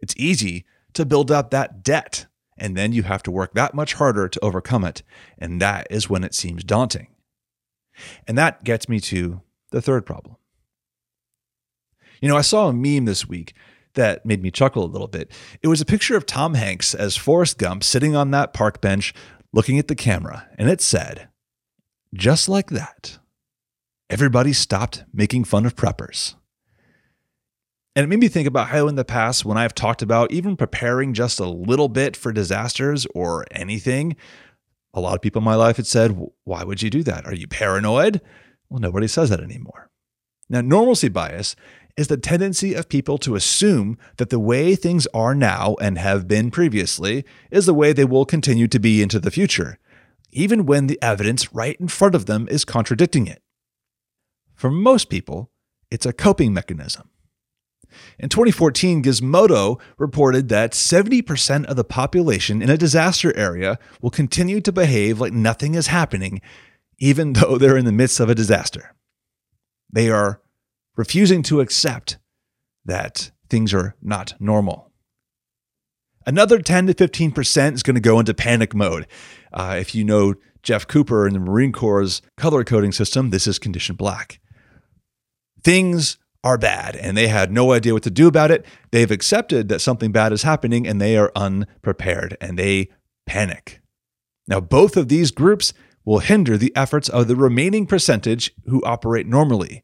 It's 0.00 0.14
easy 0.18 0.66
to 0.94 1.04
build 1.04 1.30
up 1.30 1.50
that 1.50 1.82
debt. 1.82 2.26
And 2.56 2.76
then 2.76 2.92
you 2.92 3.04
have 3.04 3.22
to 3.22 3.30
work 3.30 3.54
that 3.54 3.74
much 3.74 3.94
harder 3.94 4.28
to 4.28 4.44
overcome 4.44 4.84
it. 4.84 5.02
And 5.38 5.60
that 5.62 5.86
is 5.90 6.10
when 6.10 6.24
it 6.24 6.34
seems 6.34 6.62
daunting. 6.62 7.08
And 8.26 8.36
that 8.36 8.64
gets 8.64 8.88
me 8.88 9.00
to 9.00 9.40
the 9.70 9.80
third 9.80 10.04
problem. 10.04 10.36
You 12.20 12.28
know, 12.28 12.36
I 12.36 12.42
saw 12.42 12.68
a 12.68 12.72
meme 12.72 13.06
this 13.06 13.26
week 13.26 13.54
that 13.94 14.26
made 14.26 14.42
me 14.42 14.50
chuckle 14.50 14.84
a 14.84 14.86
little 14.86 15.08
bit. 15.08 15.32
It 15.62 15.68
was 15.68 15.80
a 15.80 15.86
picture 15.86 16.16
of 16.16 16.26
Tom 16.26 16.54
Hanks 16.54 16.94
as 16.94 17.16
Forrest 17.16 17.58
Gump 17.58 17.82
sitting 17.82 18.14
on 18.14 18.30
that 18.30 18.52
park 18.52 18.80
bench 18.80 19.14
looking 19.52 19.78
at 19.78 19.88
the 19.88 19.96
camera, 19.96 20.48
and 20.58 20.68
it 20.68 20.80
said, 20.80 21.28
just 22.14 22.48
like 22.48 22.70
that, 22.70 23.18
everybody 24.08 24.52
stopped 24.52 25.04
making 25.12 25.44
fun 25.44 25.66
of 25.66 25.76
preppers. 25.76 26.34
And 28.00 28.06
it 28.06 28.08
made 28.08 28.20
me 28.20 28.28
think 28.28 28.48
about 28.48 28.68
how 28.68 28.88
in 28.88 28.94
the 28.94 29.04
past, 29.04 29.44
when 29.44 29.58
I've 29.58 29.74
talked 29.74 30.00
about 30.00 30.32
even 30.32 30.56
preparing 30.56 31.12
just 31.12 31.38
a 31.38 31.44
little 31.44 31.90
bit 31.90 32.16
for 32.16 32.32
disasters 32.32 33.06
or 33.14 33.44
anything, 33.50 34.16
a 34.94 35.00
lot 35.02 35.14
of 35.14 35.20
people 35.20 35.40
in 35.40 35.44
my 35.44 35.54
life 35.54 35.76
had 35.76 35.86
said, 35.86 36.18
Why 36.44 36.64
would 36.64 36.80
you 36.80 36.88
do 36.88 37.02
that? 37.02 37.26
Are 37.26 37.34
you 37.34 37.46
paranoid? 37.46 38.22
Well, 38.70 38.80
nobody 38.80 39.06
says 39.06 39.28
that 39.28 39.40
anymore. 39.40 39.90
Now, 40.48 40.62
normalcy 40.62 41.10
bias 41.10 41.56
is 41.98 42.08
the 42.08 42.16
tendency 42.16 42.72
of 42.72 42.88
people 42.88 43.18
to 43.18 43.34
assume 43.34 43.98
that 44.16 44.30
the 44.30 44.40
way 44.40 44.74
things 44.76 45.06
are 45.12 45.34
now 45.34 45.76
and 45.78 45.98
have 45.98 46.26
been 46.26 46.50
previously 46.50 47.26
is 47.50 47.66
the 47.66 47.74
way 47.74 47.92
they 47.92 48.06
will 48.06 48.24
continue 48.24 48.66
to 48.68 48.78
be 48.78 49.02
into 49.02 49.20
the 49.20 49.30
future, 49.30 49.78
even 50.32 50.64
when 50.64 50.86
the 50.86 50.98
evidence 51.02 51.52
right 51.52 51.76
in 51.78 51.88
front 51.88 52.14
of 52.14 52.24
them 52.24 52.48
is 52.50 52.64
contradicting 52.64 53.26
it. 53.26 53.42
For 54.54 54.70
most 54.70 55.10
people, 55.10 55.50
it's 55.90 56.06
a 56.06 56.14
coping 56.14 56.54
mechanism. 56.54 57.10
In 58.18 58.28
2014, 58.28 59.02
Gizmodo 59.02 59.80
reported 59.98 60.48
that 60.48 60.72
70% 60.72 61.64
of 61.66 61.76
the 61.76 61.84
population 61.84 62.62
in 62.62 62.70
a 62.70 62.76
disaster 62.76 63.36
area 63.36 63.78
will 64.00 64.10
continue 64.10 64.60
to 64.60 64.72
behave 64.72 65.20
like 65.20 65.32
nothing 65.32 65.74
is 65.74 65.88
happening, 65.88 66.40
even 66.98 67.32
though 67.34 67.58
they're 67.58 67.76
in 67.76 67.84
the 67.84 67.92
midst 67.92 68.20
of 68.20 68.28
a 68.28 68.34
disaster. 68.34 68.94
They 69.92 70.10
are 70.10 70.40
refusing 70.96 71.42
to 71.44 71.60
accept 71.60 72.18
that 72.84 73.30
things 73.48 73.74
are 73.74 73.96
not 74.02 74.34
normal. 74.40 74.90
Another 76.26 76.58
10 76.60 76.88
to 76.88 76.94
15% 76.94 77.74
is 77.74 77.82
going 77.82 77.94
to 77.94 78.00
go 78.00 78.20
into 78.20 78.34
panic 78.34 78.74
mode. 78.74 79.06
Uh, 79.52 79.76
if 79.80 79.94
you 79.94 80.04
know 80.04 80.34
Jeff 80.62 80.86
Cooper 80.86 81.26
in 81.26 81.32
the 81.32 81.40
Marine 81.40 81.72
Corps' 81.72 82.20
color 82.36 82.62
coding 82.62 82.92
system, 82.92 83.30
this 83.30 83.46
is 83.46 83.58
condition 83.58 83.96
black. 83.96 84.38
Things 85.62 86.18
are 86.42 86.58
bad 86.58 86.96
and 86.96 87.16
they 87.16 87.28
had 87.28 87.52
no 87.52 87.72
idea 87.72 87.92
what 87.92 88.02
to 88.04 88.10
do 88.10 88.26
about 88.26 88.50
it. 88.50 88.64
They've 88.90 89.10
accepted 89.10 89.68
that 89.68 89.80
something 89.80 90.12
bad 90.12 90.32
is 90.32 90.42
happening 90.42 90.86
and 90.86 91.00
they 91.00 91.16
are 91.16 91.32
unprepared 91.36 92.36
and 92.40 92.58
they 92.58 92.88
panic. 93.26 93.80
Now, 94.48 94.60
both 94.60 94.96
of 94.96 95.08
these 95.08 95.30
groups 95.30 95.72
will 96.04 96.20
hinder 96.20 96.56
the 96.56 96.74
efforts 96.74 97.08
of 97.08 97.28
the 97.28 97.36
remaining 97.36 97.86
percentage 97.86 98.52
who 98.66 98.82
operate 98.84 99.26
normally. 99.26 99.82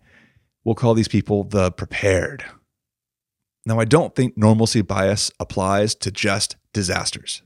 We'll 0.65 0.75
call 0.75 0.95
these 0.95 1.09
people 1.09 1.45
the 1.45 1.71
prepared. 1.71 2.45
Now, 3.67 3.79
I 3.79 3.85
don't 3.85 4.15
think 4.15 4.37
normalcy 4.37 4.83
bias 4.83 5.31
applies 5.39 5.95
to 5.97 6.11
just 6.11 6.57
disasters. 6.73 7.43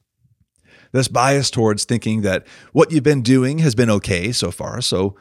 This 0.92 1.08
bias 1.08 1.50
towards 1.50 1.84
thinking 1.84 2.22
that 2.22 2.46
what 2.72 2.90
you've 2.90 3.04
been 3.04 3.22
doing 3.22 3.58
has 3.58 3.74
been 3.74 3.90
okay 3.90 4.32
so 4.32 4.50
far, 4.50 4.80
so 4.80 5.16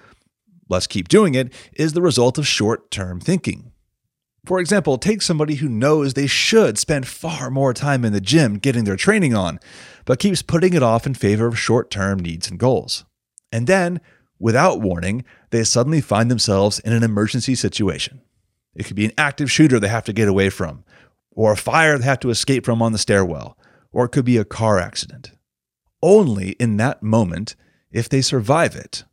let's 0.68 0.88
keep 0.88 1.08
doing 1.08 1.36
it, 1.36 1.54
is 1.74 1.94
the 1.94 2.02
result 2.02 2.38
of 2.38 2.48
short 2.48 2.92
term 2.92 3.20
thinking. 3.20 3.69
For 4.46 4.60
example, 4.60 4.98
take 4.98 5.22
somebody 5.22 5.56
who 5.56 5.70
knows 5.70 6.14
they 6.14 6.28
should 6.28 6.78
spend 6.78 7.08
far 7.08 7.50
more 7.50 7.74
time 7.74 8.06
in 8.06 8.14
the 8.14 8.22
gym 8.22 8.58
getting 8.58 8.86
their 8.86 8.96
training 8.96 9.36
on, 9.36 9.60
but 10.06 10.20
keeps 10.20 10.42
putting 10.42 10.74
it 10.74 10.84
off 10.84 11.06
in 11.06 11.14
favor 11.14 11.48
of 11.48 11.60
short 11.60 11.92
term 11.92 12.20
needs 12.20 12.50
and 12.50 12.60
goals. 12.60 13.06
And 13.52 13.68
then, 13.68 14.00
without 14.40 14.82
warning, 14.82 15.26
they 15.50 15.64
suddenly 15.64 16.02
find 16.02 16.32
themselves 16.32 16.80
in 16.80 16.94
an 16.94 17.04
emergency 17.04 17.56
situation. 17.56 18.22
It 18.76 18.86
could 18.86 18.96
be 18.96 19.06
an 19.06 19.14
active 19.18 19.52
shooter 19.52 19.80
they 19.80 19.88
have 19.90 20.06
to 20.06 20.14
get 20.14 20.28
away 20.28 20.50
from, 20.50 20.84
or 21.32 21.52
a 21.52 21.58
fire 21.58 21.98
they 21.98 22.06
have 22.06 22.20
to 22.22 22.30
escape 22.30 22.66
from 22.66 22.82
on 22.82 22.92
the 22.92 22.98
stairwell, 22.98 23.58
or 23.92 24.06
it 24.06 24.10
could 24.10 24.26
be 24.26 24.38
a 24.38 24.46
car 24.46 24.80
accident. 24.80 25.32
Only 26.02 26.52
in 26.52 26.78
that 26.78 27.04
moment, 27.04 27.56
if 27.92 28.08
they 28.08 28.22
survive 28.22 28.76
it, 28.76 29.04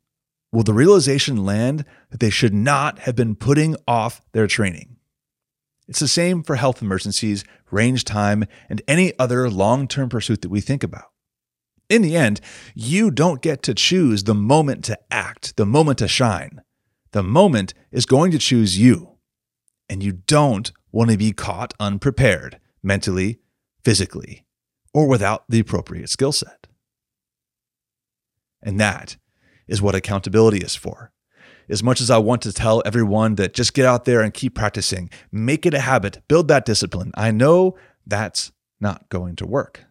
will 0.53 0.63
the 0.63 0.73
realization 0.73 1.45
land 1.45 1.85
that 2.11 2.21
they 2.21 2.31
should 2.31 2.55
not 2.55 3.01
have 3.01 3.17
been 3.17 3.35
putting 3.35 3.77
off 3.89 4.23
their 4.33 4.47
training. 4.47 4.96
It's 5.89 6.01
the 6.01 6.09
same 6.09 6.43
for 6.43 6.57
health 6.57 6.83
emergencies, 6.83 7.45
range 7.71 8.05
time, 8.05 8.45
and 8.69 8.83
any 8.89 9.17
other 9.19 9.49
long 9.49 9.87
term 9.87 10.09
pursuit 10.09 10.43
that 10.43 10.49
we 10.49 10.61
think 10.61 10.83
about. 10.83 11.11
In 11.89 12.03
the 12.03 12.17
end, 12.17 12.41
you 12.75 13.11
don't 13.11 13.41
get 13.41 13.63
to 13.65 13.75
choose 13.75 14.25
the 14.25 14.35
moment 14.35 14.85
to 14.87 14.99
act, 15.11 15.57
the 15.57 15.67
moment 15.67 15.99
to 15.99 16.09
shine. 16.09 16.61
The 17.13 17.23
moment 17.23 17.73
is 17.93 18.07
going 18.07 18.33
to 18.33 18.39
choose 18.39 18.79
you. 18.79 19.19
And 19.89 20.03
you 20.03 20.13
don't 20.13 20.73
want 20.91 21.11
to 21.11 21.17
be 21.17 21.31
caught 21.31 21.75
unprepared, 21.79 22.59
mentally, 22.83 23.39
physically, 23.85 24.45
or 24.93 25.07
without 25.07 25.45
the 25.49 25.61
appropriate 25.61 26.11
skill 26.11 26.33
set. 26.33 26.67
And 28.61 28.81
that 28.81 29.17
is 29.69 29.81
what 29.81 29.95
accountability 29.95 30.59
is 30.59 30.75
for 30.75 31.13
as 31.69 31.83
much 31.83 32.01
as 32.01 32.11
I 32.11 32.19
want 32.19 32.43
to 32.43 32.53
tell 32.53 32.83
everyone 32.85 33.37
that 33.37 33.55
just 33.55 33.75
get 33.75 33.87
out 33.87 34.05
there 34.05 34.21
and 34.21 34.33
keep 34.33 34.55
practicing, 34.55 35.11
make 35.33 35.67
it 35.67 35.75
a 35.75 35.81
habit, 35.81 36.21
build 36.29 36.49
that 36.49 36.65
discipline, 36.65 37.11
I 37.15 37.31
know 37.31 37.77
that's 38.07 38.53
not 38.81 39.09
going 39.09 39.37
to 39.37 39.47
work. 39.47 39.85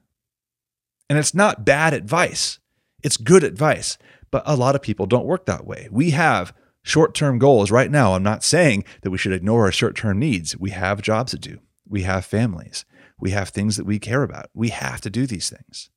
And 1.09 1.19
it's 1.19 1.33
not 1.33 1.65
bad 1.65 1.93
advice, 1.93 2.59
it's 3.03 3.17
good 3.17 3.43
advice. 3.43 3.97
But 4.31 4.43
a 4.45 4.55
lot 4.55 4.75
of 4.75 4.81
people 4.81 5.05
don't 5.05 5.25
work 5.25 5.45
that 5.45 5.65
way. 5.65 5.87
We 5.91 6.09
have 6.09 6.53
short 6.81 7.13
term 7.13 7.39
goals 7.39 7.71
right 7.71 7.89
now. 7.89 8.13
I'm 8.13 8.23
not 8.23 8.43
saying 8.43 8.83
that 9.01 9.11
we 9.11 9.17
should 9.17 9.31
ignore 9.31 9.65
our 9.65 9.71
short 9.71 9.95
term 9.95 10.19
needs. 10.19 10.57
We 10.57 10.71
have 10.71 11.01
jobs 11.01 11.31
to 11.31 11.39
do, 11.39 11.59
we 11.87 12.03
have 12.03 12.25
families, 12.25 12.85
we 13.19 13.31
have 13.31 13.49
things 13.49 13.77
that 13.77 13.85
we 13.85 13.99
care 13.99 14.23
about. 14.23 14.47
We 14.53 14.69
have 14.69 15.01
to 15.01 15.09
do 15.09 15.25
these 15.25 15.49
things. 15.49 15.89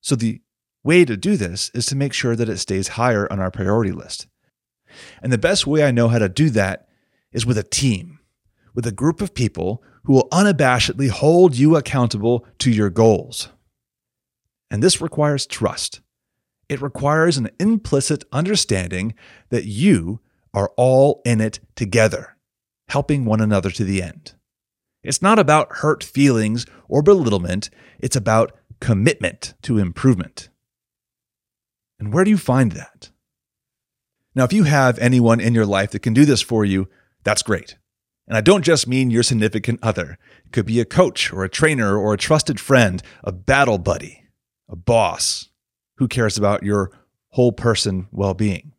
So 0.00 0.16
the 0.16 0.40
way 0.82 1.04
to 1.04 1.16
do 1.16 1.36
this 1.36 1.70
is 1.74 1.86
to 1.86 1.96
make 1.96 2.12
sure 2.12 2.36
that 2.36 2.48
it 2.48 2.58
stays 2.58 2.88
higher 2.88 3.30
on 3.30 3.40
our 3.40 3.50
priority 3.50 3.92
list. 3.92 4.26
And 5.22 5.32
the 5.32 5.38
best 5.38 5.66
way 5.66 5.84
I 5.84 5.90
know 5.90 6.08
how 6.08 6.18
to 6.18 6.28
do 6.28 6.50
that 6.50 6.88
is 7.32 7.46
with 7.46 7.58
a 7.58 7.62
team, 7.62 8.18
with 8.74 8.86
a 8.86 8.92
group 8.92 9.20
of 9.20 9.34
people 9.34 9.82
who 10.04 10.14
will 10.14 10.28
unabashedly 10.30 11.10
hold 11.10 11.56
you 11.56 11.76
accountable 11.76 12.46
to 12.58 12.70
your 12.70 12.90
goals. 12.90 13.50
And 14.70 14.82
this 14.82 15.00
requires 15.00 15.46
trust. 15.46 16.00
It 16.68 16.80
requires 16.80 17.36
an 17.36 17.50
implicit 17.58 18.24
understanding 18.32 19.14
that 19.50 19.64
you 19.64 20.20
are 20.54 20.72
all 20.76 21.20
in 21.24 21.40
it 21.40 21.60
together, 21.74 22.36
helping 22.88 23.24
one 23.24 23.40
another 23.40 23.70
to 23.70 23.84
the 23.84 24.02
end. 24.02 24.34
It's 25.02 25.22
not 25.22 25.38
about 25.38 25.76
hurt 25.78 26.04
feelings 26.04 26.66
or 26.88 27.02
belittlement, 27.02 27.70
it's 27.98 28.16
about 28.16 28.52
commitment 28.80 29.54
to 29.62 29.78
improvement. 29.78 30.48
And 32.00 32.12
where 32.12 32.24
do 32.24 32.30
you 32.30 32.38
find 32.38 32.72
that? 32.72 33.10
Now, 34.34 34.44
if 34.44 34.52
you 34.52 34.64
have 34.64 34.98
anyone 34.98 35.38
in 35.38 35.54
your 35.54 35.66
life 35.66 35.90
that 35.90 36.00
can 36.00 36.14
do 36.14 36.24
this 36.24 36.40
for 36.40 36.64
you, 36.64 36.88
that's 37.24 37.42
great. 37.42 37.76
And 38.26 38.36
I 38.36 38.40
don't 38.40 38.64
just 38.64 38.88
mean 38.88 39.10
your 39.10 39.22
significant 39.22 39.80
other. 39.82 40.16
It 40.46 40.52
could 40.52 40.66
be 40.66 40.80
a 40.80 40.84
coach 40.84 41.32
or 41.32 41.44
a 41.44 41.48
trainer 41.48 41.96
or 41.96 42.14
a 42.14 42.18
trusted 42.18 42.58
friend, 42.58 43.02
a 43.22 43.32
battle 43.32 43.76
buddy, 43.76 44.24
a 44.68 44.76
boss 44.76 45.50
who 45.96 46.08
cares 46.08 46.38
about 46.38 46.62
your 46.62 46.90
whole 47.30 47.52
person 47.52 48.08
well 48.10 48.34
being. 48.34 48.72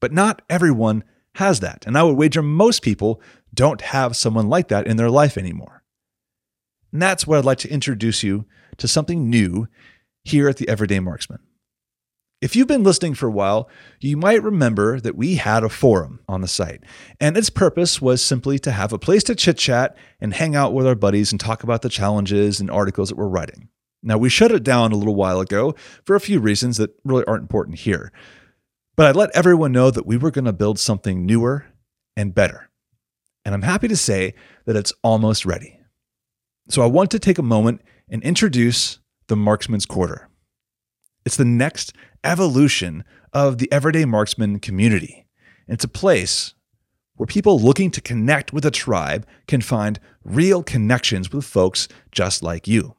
But 0.00 0.12
not 0.12 0.40
everyone 0.48 1.04
has 1.34 1.60
that. 1.60 1.84
And 1.86 1.98
I 1.98 2.04
would 2.04 2.16
wager 2.16 2.42
most 2.42 2.82
people 2.82 3.20
don't 3.52 3.80
have 3.80 4.16
someone 4.16 4.48
like 4.48 4.68
that 4.68 4.86
in 4.86 4.96
their 4.96 5.10
life 5.10 5.36
anymore. 5.36 5.82
And 6.92 7.02
that's 7.02 7.26
where 7.26 7.38
I'd 7.38 7.44
like 7.44 7.58
to 7.58 7.70
introduce 7.70 8.22
you 8.22 8.46
to 8.78 8.88
something 8.88 9.28
new 9.28 9.66
here 10.24 10.48
at 10.48 10.56
the 10.56 10.68
Everyday 10.68 11.00
Marksman. 11.00 11.40
If 12.42 12.56
you've 12.56 12.66
been 12.66 12.82
listening 12.82 13.14
for 13.14 13.28
a 13.28 13.32
while, 13.32 13.70
you 14.00 14.16
might 14.16 14.42
remember 14.42 14.98
that 14.98 15.14
we 15.14 15.36
had 15.36 15.62
a 15.62 15.68
forum 15.68 16.18
on 16.26 16.40
the 16.40 16.48
site, 16.48 16.82
and 17.20 17.36
its 17.36 17.50
purpose 17.50 18.02
was 18.02 18.20
simply 18.20 18.58
to 18.58 18.72
have 18.72 18.92
a 18.92 18.98
place 18.98 19.22
to 19.24 19.36
chit 19.36 19.58
chat 19.58 19.96
and 20.20 20.34
hang 20.34 20.56
out 20.56 20.74
with 20.74 20.84
our 20.84 20.96
buddies 20.96 21.30
and 21.30 21.40
talk 21.40 21.62
about 21.62 21.82
the 21.82 21.88
challenges 21.88 22.58
and 22.58 22.68
articles 22.68 23.10
that 23.10 23.16
we're 23.16 23.28
writing. 23.28 23.68
Now, 24.02 24.18
we 24.18 24.28
shut 24.28 24.50
it 24.50 24.64
down 24.64 24.90
a 24.90 24.96
little 24.96 25.14
while 25.14 25.38
ago 25.38 25.76
for 26.04 26.16
a 26.16 26.20
few 26.20 26.40
reasons 26.40 26.78
that 26.78 26.90
really 27.04 27.24
aren't 27.26 27.42
important 27.42 27.78
here, 27.78 28.10
but 28.96 29.06
I'd 29.06 29.14
let 29.14 29.30
everyone 29.36 29.70
know 29.70 29.92
that 29.92 30.04
we 30.04 30.16
were 30.16 30.32
going 30.32 30.46
to 30.46 30.52
build 30.52 30.80
something 30.80 31.24
newer 31.24 31.66
and 32.16 32.34
better. 32.34 32.70
And 33.44 33.54
I'm 33.54 33.62
happy 33.62 33.86
to 33.86 33.96
say 33.96 34.34
that 34.66 34.74
it's 34.74 34.92
almost 35.04 35.46
ready. 35.46 35.78
So 36.68 36.82
I 36.82 36.86
want 36.86 37.12
to 37.12 37.20
take 37.20 37.38
a 37.38 37.42
moment 37.42 37.82
and 38.08 38.20
introduce 38.24 38.98
the 39.28 39.36
Marksman's 39.36 39.86
Quarter. 39.86 40.28
It's 41.24 41.36
the 41.36 41.44
next 41.44 41.92
evolution 42.24 43.04
of 43.32 43.58
the 43.58 43.70
everyday 43.72 44.04
marksman 44.04 44.58
community. 44.60 45.26
It's 45.68 45.84
a 45.84 45.88
place 45.88 46.54
where 47.16 47.26
people 47.26 47.58
looking 47.58 47.90
to 47.92 48.00
connect 48.00 48.52
with 48.52 48.64
a 48.64 48.70
tribe 48.70 49.26
can 49.46 49.60
find 49.60 50.00
real 50.24 50.62
connections 50.62 51.32
with 51.32 51.44
folks 51.44 51.88
just 52.10 52.42
like 52.42 52.66
you. 52.66 52.96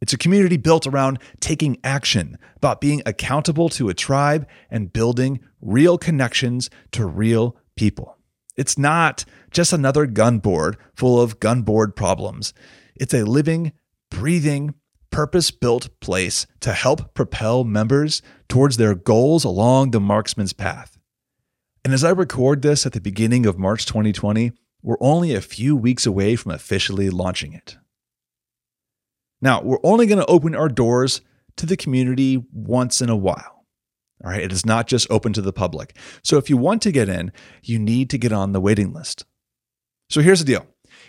It's 0.00 0.12
a 0.12 0.18
community 0.18 0.58
built 0.58 0.86
around 0.86 1.18
taking 1.40 1.78
action, 1.82 2.36
about 2.56 2.82
being 2.82 3.02
accountable 3.06 3.70
to 3.70 3.88
a 3.88 3.94
tribe 3.94 4.46
and 4.70 4.92
building 4.92 5.40
real 5.62 5.96
connections 5.96 6.68
to 6.92 7.06
real 7.06 7.56
people. 7.76 8.18
It's 8.56 8.76
not 8.76 9.24
just 9.50 9.72
another 9.72 10.06
gun 10.06 10.38
board 10.38 10.76
full 10.94 11.20
of 11.20 11.40
gun 11.40 11.62
board 11.62 11.96
problems. 11.96 12.52
It's 12.94 13.14
a 13.14 13.24
living, 13.24 13.72
breathing, 14.10 14.74
purpose 15.16 15.50
built 15.50 15.88
place 15.98 16.46
to 16.60 16.74
help 16.74 17.14
propel 17.14 17.64
members 17.64 18.20
towards 18.50 18.76
their 18.76 18.94
goals 18.94 19.44
along 19.44 19.90
the 19.90 19.98
marksman's 19.98 20.52
path. 20.52 20.98
And 21.82 21.94
as 21.94 22.04
I 22.04 22.10
record 22.10 22.60
this 22.60 22.84
at 22.84 22.92
the 22.92 23.00
beginning 23.00 23.46
of 23.46 23.58
March 23.58 23.86
2020, 23.86 24.52
we're 24.82 24.98
only 25.00 25.34
a 25.34 25.40
few 25.40 25.74
weeks 25.74 26.04
away 26.04 26.36
from 26.36 26.52
officially 26.52 27.08
launching 27.08 27.54
it. 27.54 27.78
Now, 29.40 29.62
we're 29.62 29.78
only 29.82 30.04
going 30.06 30.18
to 30.18 30.26
open 30.26 30.54
our 30.54 30.68
doors 30.68 31.22
to 31.56 31.64
the 31.64 31.78
community 31.78 32.44
once 32.52 33.00
in 33.00 33.08
a 33.08 33.16
while. 33.16 33.64
All 34.22 34.30
right, 34.30 34.42
it 34.42 34.52
is 34.52 34.66
not 34.66 34.86
just 34.86 35.10
open 35.10 35.32
to 35.32 35.40
the 35.40 35.50
public. 35.50 35.96
So 36.22 36.36
if 36.36 36.50
you 36.50 36.58
want 36.58 36.82
to 36.82 36.92
get 36.92 37.08
in, 37.08 37.32
you 37.62 37.78
need 37.78 38.10
to 38.10 38.18
get 38.18 38.32
on 38.32 38.52
the 38.52 38.60
waiting 38.60 38.92
list. 38.92 39.24
So 40.10 40.20
here's 40.20 40.40
the 40.40 40.44
deal 40.44 40.66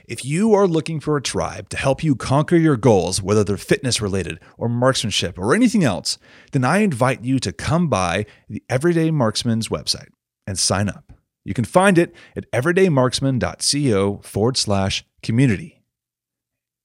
if 0.07 0.23
you 0.23 0.53
are 0.53 0.67
looking 0.67 1.01
for 1.01 1.17
a 1.17 1.21
tribe 1.21 1.67
to 1.69 1.77
help 1.77 2.01
you 2.01 2.15
conquer 2.15 2.55
your 2.55 2.77
goals, 2.77 3.21
whether 3.21 3.43
they're 3.43 3.57
fitness 3.57 4.01
related 4.01 4.39
or 4.57 4.69
marksmanship 4.69 5.37
or 5.37 5.53
anything 5.53 5.83
else, 5.83 6.17
then 6.53 6.63
I 6.63 6.77
invite 6.77 7.25
you 7.25 7.39
to 7.39 7.51
come 7.51 7.89
by 7.89 8.25
the 8.47 8.63
Everyday 8.69 9.11
Marksman's 9.11 9.67
website 9.67 10.07
and 10.47 10.57
sign 10.57 10.87
up. 10.87 11.11
You 11.43 11.53
can 11.53 11.65
find 11.65 11.97
it 11.97 12.15
at 12.37 12.49
everydaymarksman.co 12.51 14.21
forward 14.23 14.57
slash 14.57 15.05
community. 15.21 15.83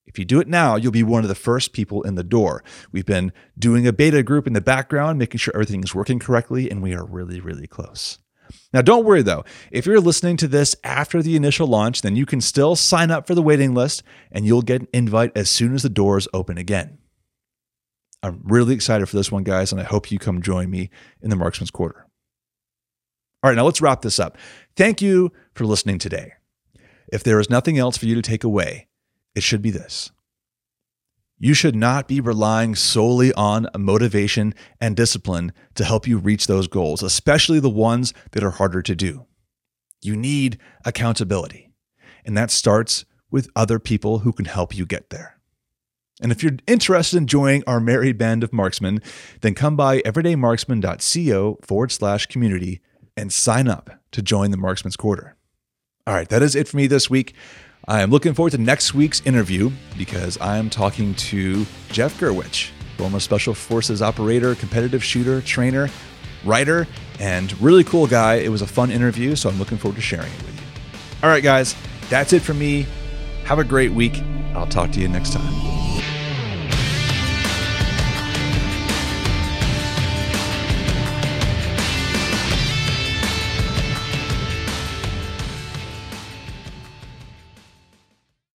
If 0.05 0.19
you 0.19 0.25
do 0.25 0.41
it 0.41 0.49
now, 0.49 0.75
you'll 0.75 0.91
be 0.91 1.05
one 1.05 1.23
of 1.23 1.29
the 1.29 1.37
first 1.37 1.73
people 1.73 2.03
in 2.03 2.17
the 2.17 2.25
door. 2.25 2.65
We've 2.91 3.07
been 3.07 3.33
doing 3.57 3.87
a 3.87 3.93
beta 3.93 4.25
group 4.25 4.49
in 4.49 4.53
the 4.53 4.61
background, 4.61 5.21
making 5.21 5.39
sure 5.39 5.55
everything 5.55 5.85
is 5.85 5.95
working 5.95 6.19
correctly, 6.19 6.69
and 6.69 6.83
we 6.83 6.93
are 6.93 7.05
really, 7.05 7.41
really 7.41 7.69
close. 7.69 8.19
Now, 8.73 8.83
don't 8.83 9.05
worry 9.05 9.23
though. 9.23 9.45
If 9.71 9.87
you're 9.87 10.01
listening 10.01 10.37
to 10.38 10.49
this 10.49 10.75
after 10.83 11.23
the 11.23 11.37
initial 11.37 11.67
launch, 11.67 12.03
then 12.03 12.17
you 12.17 12.27
can 12.27 12.41
still 12.41 12.77
sign 12.77 13.11
up 13.11 13.27
for 13.27 13.35
the 13.35 13.43
waiting 13.43 13.75
list 13.75 14.03
and 14.31 14.47
you'll 14.47 14.62
get 14.62 14.83
an 14.83 14.88
invite 14.93 15.33
as 15.37 15.51
soon 15.51 15.75
as 15.75 15.83
the 15.83 15.88
doors 15.88 16.29
open 16.33 16.59
again. 16.59 16.99
I'm 18.23 18.41
really 18.45 18.75
excited 18.75 19.09
for 19.09 19.17
this 19.17 19.33
one, 19.33 19.43
guys, 19.43 19.73
and 19.73 19.81
I 19.81 19.85
hope 19.85 20.11
you 20.11 20.19
come 20.19 20.43
join 20.43 20.71
me 20.71 20.91
in 21.21 21.29
the 21.29 21.37
Marksman's 21.37 21.73
Quarter. 21.73 22.07
All 23.43 23.51
right, 23.51 23.57
now 23.57 23.65
let's 23.65 23.81
wrap 23.81 24.03
this 24.03 24.21
up. 24.21 24.38
Thank 24.77 25.03
you 25.03 25.33
for 25.55 25.67
listening 25.67 25.99
today. 25.99 26.35
If 27.12 27.25
there 27.25 27.41
is 27.41 27.51
nothing 27.51 27.79
else 27.79 27.97
for 27.97 28.07
you 28.07 28.15
to 28.15 28.23
take 28.23 28.45
away, 28.45 28.87
it 29.35 29.43
should 29.43 29.61
be 29.61 29.71
this. 29.71 30.12
You 31.45 31.55
should 31.55 31.75
not 31.75 32.07
be 32.07 32.21
relying 32.21 32.77
solely 32.77 33.33
on 33.33 33.67
motivation 33.77 34.55
and 34.81 34.95
discipline 34.95 35.53
to 35.75 35.85
help 35.85 36.07
you 36.07 36.17
reach 36.17 36.47
those 36.47 36.69
goals, 36.69 37.03
especially 37.03 37.59
the 37.59 37.69
ones 37.69 38.15
that 38.31 38.45
are 38.45 38.53
harder 38.53 38.81
to 38.81 38.95
do. 38.95 39.27
You 40.01 40.15
need 40.15 40.59
accountability, 40.85 41.73
and 42.25 42.37
that 42.37 42.53
starts 42.53 43.05
with 43.29 43.51
other 43.57 43.81
people 43.81 44.21
who 44.21 44.33
can 44.33 44.45
help 44.45 44.73
you 44.77 44.87
get 44.87 45.11
there. 45.11 45.41
And 46.23 46.31
if 46.31 46.45
you're 46.45 46.59
interested 46.69 47.17
in 47.17 47.27
joining 47.27 47.65
our 47.67 47.81
merry 47.81 48.13
band 48.13 48.45
of 48.45 48.53
marksmen, 48.53 49.03
then 49.41 49.55
come 49.55 49.75
by 49.75 49.99
everydaymarksman.co 50.03 51.59
forward 51.61 51.91
slash 51.91 52.27
community 52.27 52.81
and 53.17 53.33
sign 53.33 53.67
up 53.67 53.91
to 54.13 54.23
join 54.23 54.53
the 54.53 54.57
Marksman's 54.57 54.97
Quarter. 54.97 55.37
All 56.07 56.15
right, 56.15 56.29
that 56.29 56.43
is 56.43 56.55
it 56.55 56.69
for 56.69 56.77
me 56.77 56.87
this 56.87 57.11
week. 57.11 57.35
I 57.88 58.03
am 58.03 58.11
looking 58.11 58.33
forward 58.33 58.51
to 58.51 58.59
next 58.59 58.95
week's 58.95 59.21
interview 59.27 59.71
because 59.99 60.38
I 60.38 60.57
am 60.57 60.71
talking 60.71 61.14
to 61.16 61.66
Jeff 61.90 62.18
Gurwitch, 62.21 62.71
former 62.97 63.18
Special 63.18 63.55
Forces 63.55 64.01
operator, 64.01 64.55
competitive 64.55 65.03
shooter, 65.03 65.40
trainer, 65.40 65.88
writer, 66.45 66.87
and 67.18 67.61
really 67.61 67.83
cool 67.83 68.07
guy. 68.07 68.37
It 68.37 68.51
was 68.51 68.62
a 68.62 68.68
fun 68.68 68.92
interview, 68.92 69.35
so 69.35 69.49
I'm 69.49 69.59
looking 69.59 69.79
forward 69.79 69.97
to 69.97 70.01
sharing 70.01 70.33
it 70.33 70.42
with 70.42 70.55
you. 70.55 70.66
All 71.25 71.29
right, 71.29 71.42
guys, 71.42 71.75
that's 72.09 72.33
it 72.33 72.42
for 72.42 72.55
me. 72.55 72.87
Have 73.45 73.59
a 73.59 73.64
great 73.64 73.90
week. 73.90 74.23
I'll 74.55 74.68
talk 74.68 74.92
to 74.92 75.01
you 75.01 75.09
next 75.09 75.33
time. 75.33 75.92